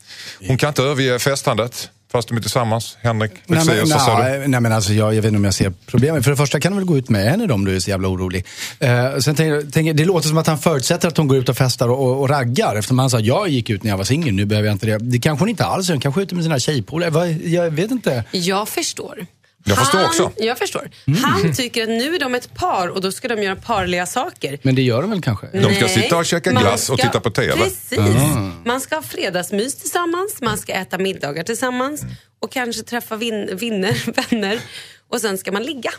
[0.49, 1.90] Hon kan inte överge festandet.
[2.12, 2.96] Fast de är tillsammans.
[3.00, 4.22] Henrik Nej, men, Fexeus, sa du?
[4.22, 6.24] nej, nej, men alltså, jag, jag vet inte om jag ser problemet.
[6.24, 8.08] För det första kan du väl gå ut med henne om du är så jävla
[8.08, 8.46] orolig.
[8.78, 11.56] Eh, sen tänker, tänker, det låter som att han förutsätter att hon går ut och
[11.56, 12.76] festar och, och, och raggar.
[12.76, 14.98] Eftersom han sa jag gick ut när jag var singel, nu behöver jag inte det.
[14.98, 15.94] Det kanske hon inte alls gör.
[15.94, 17.28] Hon kanske är ute med sina tjejpolare.
[17.44, 18.24] Jag vet inte.
[18.30, 19.26] Jag förstår.
[19.64, 20.32] Jag förstår han, också.
[20.36, 20.90] Jag förstår.
[21.06, 21.24] Mm.
[21.24, 24.58] Han tycker att nu är de ett par och då ska de göra parliga saker.
[24.62, 25.46] Men det gör de väl kanske?
[25.52, 27.52] De ska Nej, sitta och käka glass och ska- titta på TV.
[27.56, 27.98] Precis.
[28.64, 32.02] Man ska ha fredagsmys tillsammans, man ska äta middagar tillsammans
[32.40, 34.58] och kanske träffa vin, vinner, vänner
[35.08, 35.90] och sen ska man ligga.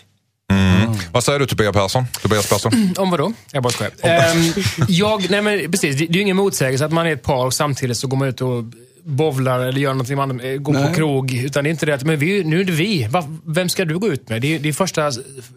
[1.12, 2.06] Vad säger du Tobias Persson?
[2.22, 2.94] Tobias Persson?
[2.98, 3.34] Om vad då?
[3.52, 3.92] Jag bara skojar.
[4.02, 4.54] Ehm,
[4.88, 7.46] jag, nej men precis, det, det är ju ingen motsägelse att man är ett par
[7.46, 8.64] och samtidigt så går man ut och
[9.06, 10.88] bovlar eller gör någonting annat, eh, går Nej.
[10.88, 11.34] på krog.
[11.34, 13.08] Utan det är inte det att, men vi, nu är det vi.
[13.08, 14.42] Va, vem ska du gå ut med?
[14.42, 15.12] Det är, det är första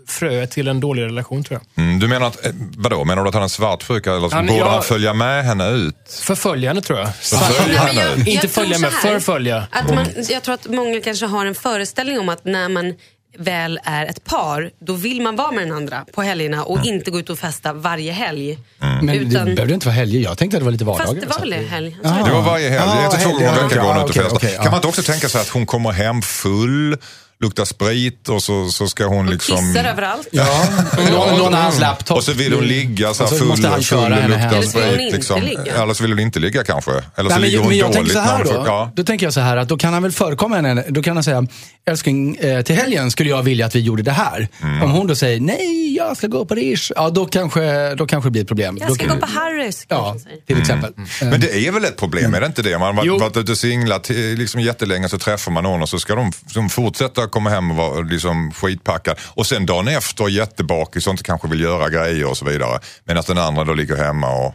[0.09, 1.84] fröet till en dålig relation tror jag.
[1.84, 4.59] Mm, du menar att, eh, vadå, menar du att han är svartsjuk eller Han- borde
[4.59, 4.70] ja.
[4.70, 5.94] han följa med henne ut?
[6.22, 7.14] Förfölja henne tror jag.
[7.16, 8.01] Förfölja henne?
[8.01, 9.66] jag- Inte jag följa med, förfölja.
[9.70, 12.94] Att man, jag tror att många kanske har en föreställning om att när man
[13.39, 16.95] väl är ett par, då vill man vara med den andra på helgerna och Mm.
[16.95, 18.59] inte gå ut och festa varje helg.
[18.78, 20.20] Men det Utan, behövde inte vara helger.
[20.20, 21.07] Jag tänkte att det var lite vardagar.
[21.07, 21.97] fast det var väl det helg?
[22.05, 22.22] Ah.
[22.24, 22.82] Det var varje helg.
[23.07, 24.62] Ah, till två gånger i veckan går hon ut och festar.
[24.62, 26.97] Kan man inte också tänka sig att hon kommer hem full,
[27.43, 29.57] luktar sprit och så, så ska hon Och liksom...
[29.57, 30.28] kissar överallt.
[30.30, 30.64] Ja,
[31.12, 32.16] någon, någon hans laptop.
[32.16, 34.39] Och så vill hon ligga så här Och så full, måste han full henne luktar
[34.39, 34.53] hem.
[34.55, 35.03] Eller så vill hon sprit.
[35.07, 35.43] inte Liksom.
[35.43, 35.82] ligga.
[35.82, 36.91] Eller så vill hon inte ligga kanske.
[37.16, 38.51] Eller så Nej, ligger men, hon men jag dåligt tänker så här då.
[38.53, 38.93] får- Ja.
[38.97, 40.84] Då tänker jag så här att då kan han väl förekomma henne.
[40.89, 41.47] Då kan han säga,
[41.91, 44.49] älskling, eh, till helgen skulle jag vilja att vi gjorde det här.
[44.62, 44.82] Mm.
[44.82, 46.93] Om hon då säger, nej, jag ska gå på Rish.
[46.97, 48.78] Ja, då kanske, då kanske det blir ett problem.
[48.80, 50.16] Jag ska då, gå på Harrys Ja,
[50.47, 50.93] till exempel.
[51.20, 52.78] Eh, Men det är väl ett problem, är det inte det?
[52.78, 55.99] Man har varit ute och singlat eh, liksom jättelänge så träffar man någon och så
[55.99, 59.18] ska de, de fortsätta komma hem och vara liksom skitpackad.
[59.20, 62.81] Och sen dagen efter jättebakis och inte kanske vill göra grejer och så vidare.
[63.05, 64.55] Medan den andra då ligger hemma och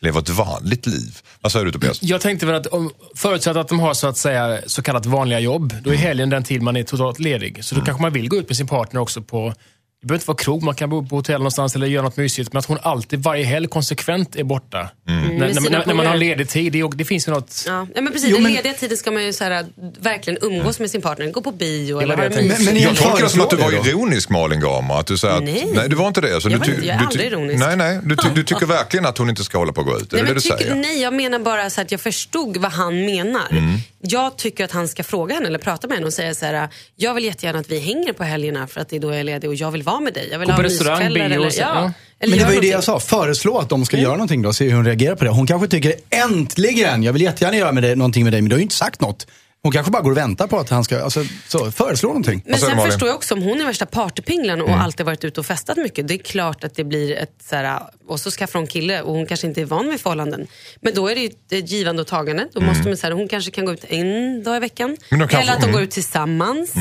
[0.00, 1.18] lever ett vanligt liv.
[1.40, 2.02] Vad säger du Tobias?
[2.02, 5.40] Jag tänkte väl att om, förutsatt att de har så att säga så kallat vanliga
[5.40, 7.64] jobb, då är helgen den tid man är totalt ledig.
[7.64, 9.54] Så då kanske man vill gå ut med sin partner också på
[10.00, 12.52] det behöver inte vara krog, man kan bo på hotell någonstans eller göra något mysigt.
[12.52, 14.88] Men att hon alltid, varje helg, konsekvent är borta.
[15.06, 16.72] När, med när, när, när man har ledig tid.
[16.72, 17.64] Det, det finns ju något...
[17.66, 18.28] Ja, ja, men precis.
[18.30, 19.66] Jo, Den men- lediga tiden ska man ju så här,
[20.00, 21.26] verkligen umgås med sin partner.
[21.30, 22.42] Gå på bio eller det det tänkte.
[22.42, 22.64] mysigt.
[22.64, 24.98] Men- men Jag tolkar det som att du var det ironisk Malin Gama.
[24.98, 25.70] Att du säger att, Nej.
[25.74, 26.40] nej, du var inte det.
[26.40, 27.58] Så Jag du, inte- jag är du, aldrig ironisk.
[27.66, 28.00] Nej, nej.
[28.04, 30.12] Du, ty, du tycker verkligen att hon inte ska hålla på och gå ut.
[30.12, 30.74] Är det Nej, det du tycker, säger?
[30.74, 33.50] nej, jag menar bara så att jag förstod vad han menar.
[33.50, 33.78] Mm.
[34.00, 36.68] Jag tycker att han ska fråga henne eller prata med henne och säga så här,
[36.96, 39.24] jag vill jättegärna att vi hänger på helgerna för att det är då jag är
[39.24, 40.28] ledig och jag vill vara med dig.
[40.30, 41.92] Jag vill Gå ha på restaurang, bio och eller, så- ja, ja.
[42.20, 43.00] eller Men det var ju det jag sa.
[43.00, 45.30] Föreslå att de ska göra någonting då, se hur hon reagerar på det.
[45.30, 48.54] Hon kanske tycker äntligen, jag vill jättegärna göra med det, någonting med dig, men du
[48.54, 49.26] har ju inte sagt något.
[49.62, 52.42] Hon kanske bara går och väntar på att han ska, alltså, så, föreslå någonting.
[52.46, 54.72] Men sen förstår jag också om hon är värsta partypinglan Mm.
[54.72, 56.08] och alltid varit ute och festat mycket.
[56.08, 59.14] Det är klart att det blir ett så här, och så skaffar hon kille och
[59.14, 60.46] hon kanske inte är van vid förhållanden.
[60.80, 62.48] Men då är det ju ett givande och tagande.
[62.52, 64.96] Då måste man, så här, hon kanske kan gå ut en dag i veckan.
[65.10, 65.28] Mm.
[65.28, 65.72] Eller att de mm.
[65.72, 66.74] går ut tillsammans.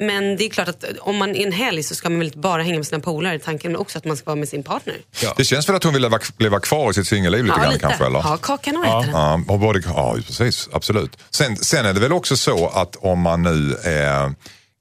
[0.00, 2.38] Men det är klart att om man är en helg så ska man väl inte
[2.38, 3.38] bara hänga med sina polare.
[3.38, 4.94] Tanken är också att man ska vara med sin partner.
[5.36, 7.72] Det känns väl att hon vill leva, leva kvar i sitt singelliv lite Ja, grann
[7.72, 7.86] lite.
[7.86, 8.06] kanske?
[8.06, 8.20] Eller?
[8.20, 9.10] Ha kakan och äta den.
[9.48, 10.68] Ja, både, ja precis.
[10.72, 11.16] Absolut.
[11.30, 14.30] Sen, sen är det väl också så att om man nu eh,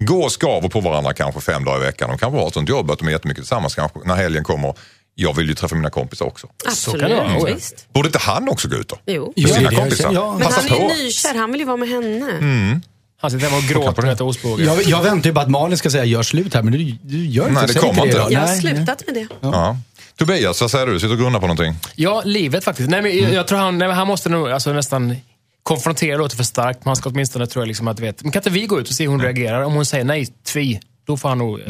[0.07, 2.09] går och skaver på varandra kanske fem dagar i veckan.
[2.09, 4.74] De kanske har ett sånt jobb att de är jättemycket tillsammans kanske när helgen kommer.
[5.16, 6.47] Jag vill ju träffa mina kompisar också.
[6.66, 7.55] Absolut, kan det vara, ja.
[7.55, 7.88] visst.
[7.93, 8.97] Borde inte han också gå ut då?
[9.05, 9.34] Jo.
[9.36, 10.11] Med Ja, sina kompisar?
[10.14, 10.32] ja.
[10.39, 12.82] Men Passa han är ju nykär, han vill ju vara med henne.
[13.24, 14.65] Han sitter hemma och gråter och äter ostbågar.
[14.65, 17.26] Jag, jag väntar ju bara att Malin ska säga gör slut här, men du, du
[17.26, 18.28] gör inte Nej, det kommer inte.
[18.30, 19.28] Jag har slutat med det.
[19.41, 19.78] Ja.
[20.15, 20.99] Tobias, vad säger du?
[20.99, 21.76] Sitter och grunnar på någonting?
[21.95, 22.89] Ja, livet faktiskt.
[22.89, 25.15] Nej, men jag, jag tror han, nej, han måste nog alltså, nästan
[25.63, 28.39] konfrontera låter för starkt, men han ska åtminstone tror jag liksom att vet, men kan
[28.39, 29.61] inte vi gå ut och se hur hon reagerar?
[29.61, 31.66] Om hon säger nej, tvi, då får han nog eh,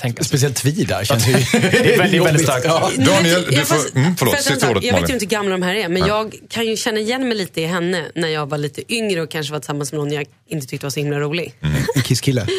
[0.00, 0.28] tänka sig.
[0.28, 2.64] Speciellt tvi där känns ju Det är väldigt, väldigt starkt.
[2.66, 2.90] Ja.
[2.98, 5.24] Daniel, Jag du vet- får- fast- mm, förlåt, sista vänta, ordet, Jag vet ju inte
[5.24, 8.04] hur gamla de här är, men jag kan ju känna igen mig lite i henne
[8.14, 10.90] när jag var lite yngre och kanske var tillsammans med någon jag inte tyckte var
[10.90, 11.54] så himla rolig.
[11.62, 11.76] Mm.
[11.94, 12.46] En kisskille.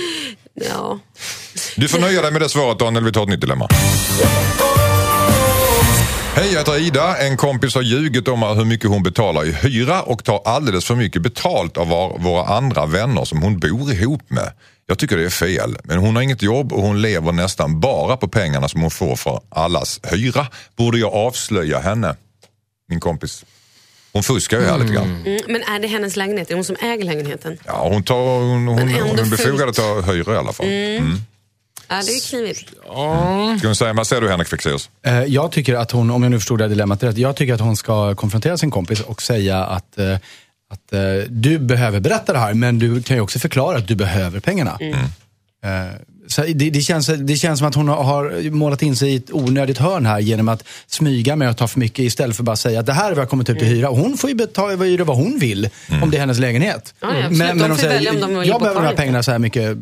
[0.69, 0.99] Ja.
[1.75, 3.67] Du får nöja dig med det svaret Daniel, vi tar ett nytt dilemma.
[6.35, 7.17] Hej, jag heter Ida.
[7.17, 10.95] En kompis har ljugit om hur mycket hon betalar i hyra och tar alldeles för
[10.95, 11.87] mycket betalt av
[12.19, 14.51] våra andra vänner som hon bor ihop med.
[14.89, 18.17] Jag tycker det är fel, men hon har inget jobb och hon lever nästan bara
[18.17, 20.47] på pengarna som hon får för allas hyra.
[20.75, 22.15] Borde jag avslöja henne?
[22.89, 23.45] Min kompis.
[24.13, 25.23] Hon fuskar ju här lite grann.
[25.25, 26.47] Mm, men är det hennes lägenhet?
[26.47, 27.57] Är det hon som äger lägenheten?
[27.65, 30.65] Ja, hon, tar, hon, hon, hon är befogad att ta hyra i alla fall.
[30.65, 31.17] Mm.
[31.87, 32.69] Ja, det är knivigt.
[33.59, 34.89] Ska vi säga, vad säger du Henrik Fexeus?
[35.05, 37.53] Eh, Jag tycker att hon, om jag nu förstod det här dilemmat rätt, jag tycker
[37.53, 40.17] att hon ska konfrontera sin kompis och säga att, eh,
[40.69, 40.99] att eh,
[41.29, 44.77] du behöver berätta det här, men du kan ju också förklara att du behöver pengarna.
[45.63, 49.15] Eh, Så det, det, känns, det känns som att hon har- målat in sig i
[49.15, 52.45] ett onödigt hörn här genom att smyga med att ta för mycket istället för att
[52.45, 53.87] bara säga att det här är vad jag kommit upp till hyra.
[53.87, 55.69] Hon får ju betala hyra vad hon vill
[56.03, 56.93] om det är hennes lägenhet.
[57.01, 57.39] Ja, ja, absolut.
[57.69, 59.77] De välja om de vill jag behöver de här pengarna så här mycket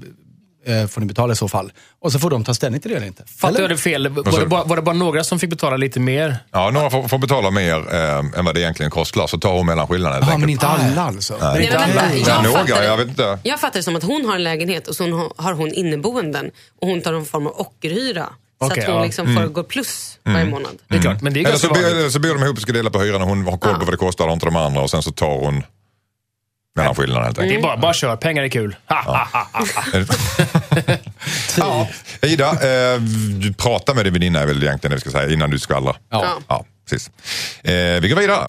[0.66, 1.72] eh, får ni betala i så fall.
[2.01, 3.24] Och så får de ta ställning till det eller inte.
[3.38, 4.07] Fattar jag det fel?
[4.09, 6.38] Var det, bara, var det bara några som fick betala lite mer?
[6.51, 9.66] Ja, några får, får betala mer eh, än vad det egentligen kostar, så tar hon
[9.66, 11.38] mellanskillnaden Ja, men inte alla alltså.
[11.41, 12.18] Nej, inte men vänta.
[12.18, 13.39] Ja, jag, några, fattar, jag vet inte.
[13.43, 16.51] jag fattar det som att hon har en lägenhet och så hon- har hon inneboenden
[16.82, 18.30] och hon tar någon form av ockerhyra.
[18.59, 19.03] Så Okej, att hon ja.
[19.03, 20.72] liksom får gå plus varje månad.
[20.88, 22.74] Det är klart, men det är Eller så, eller så bor de ihop och ska
[22.74, 24.82] dela på hyran och hon har koll på vad det kostar, har inte de andra
[24.82, 25.63] och sen så tar hon
[26.76, 27.63] mellanskillnaden helt Det är enkelt.
[27.63, 28.76] bara, bara kör, pengar är kul.
[28.88, 29.84] Ha, ha, ha, ha.
[31.57, 31.88] Ja.
[32.28, 32.99] Ida, eh,
[33.41, 35.95] du pratar med din väninna är väl egentligen det vi ska säga innan du skvallrar.
[36.09, 36.26] Ja.
[36.47, 37.09] Ja, precis.
[37.63, 38.45] Eh, vi går vidare.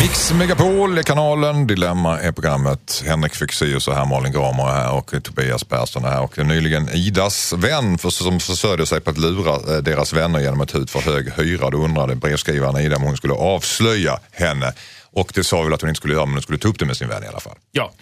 [0.00, 3.02] Mix Megapol är kanalen, Dilemma är programmet.
[3.06, 6.22] Henrik Fexeus är här, Malin Gramer är här och Tobias Persson är här.
[6.22, 10.60] Och nyligen Idas vän för, som försörjde sig på att lura eh, deras vänner genom
[10.60, 11.70] att ta ut för hög hyra.
[11.70, 14.72] Då undrade brevskrivaren Ida om hon skulle avslöja henne.
[15.20, 16.84] Och det sa väl att hon inte skulle göra men hon skulle ta upp det
[16.84, 17.56] med sin vän i alla fall.
[17.72, 17.92] Ja.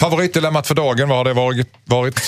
[0.00, 1.68] Favoritdilemmat för dagen, vad har det varit?
[1.84, 2.20] varit?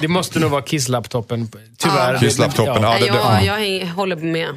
[0.00, 1.48] Det måste nog vara kisslaptoppen.
[1.78, 2.18] Tyvärr.
[2.18, 2.98] Kisslaptoppen, ja.
[2.98, 3.12] Ja.
[3.40, 4.48] det- jag, jag håller med.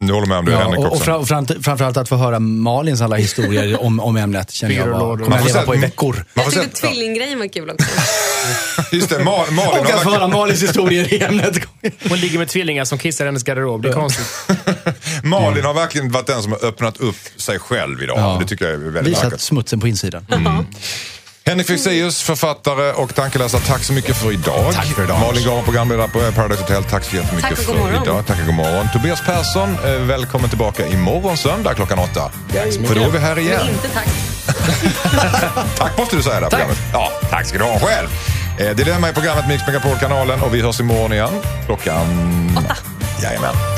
[0.00, 1.04] Nu håller med om det, Ja, Henrik och, och också.
[1.04, 5.16] fra, fram, framförallt att få höra Malins alla historier om, om ämnet känner jag Byrålådor.
[5.24, 6.14] kommer Man jag leva på i veckor.
[6.14, 7.86] Man Jag får tyckte tvillinggrejen var kul också.
[8.92, 11.56] Just det, Mal, Malin, Och att få höra Malins historier i ämnet.
[12.08, 13.82] Hon ligger med tvillingar som kissar i hennes garderob.
[13.82, 14.26] Det är konstigt.
[15.22, 18.18] Malin har verkligen varit den som har öppnat upp sig själv idag.
[18.18, 18.38] Ja.
[18.42, 19.40] Det tycker jag är väldigt Visat vackert.
[19.40, 20.26] smutsen på insidan.
[21.48, 24.72] Henrik Fexeus, författare och tankeläsare, tack så mycket för idag.
[24.74, 25.20] Tack för idag.
[25.20, 28.02] Malin Gahr, programledare på Paradise Hotel, tack så jättemycket Tack för morgon.
[28.02, 28.26] idag.
[28.26, 28.88] Tack och god morgon.
[28.92, 32.30] Tobias Persson, eh, välkommen tillbaka imorgon söndag klockan åtta.
[32.86, 33.60] För då är vi här igen.
[33.64, 34.08] Men inte tack.
[35.78, 36.78] Tack måste du säga där programmet.
[36.92, 38.08] Ja, tack ska du ha själv.
[38.58, 42.06] Eh, Dilemma i programmet Mix Megapol-kanalen och vi hörs imorgon igen klockan...
[42.58, 42.76] Åtta.
[43.22, 43.77] Jajamän.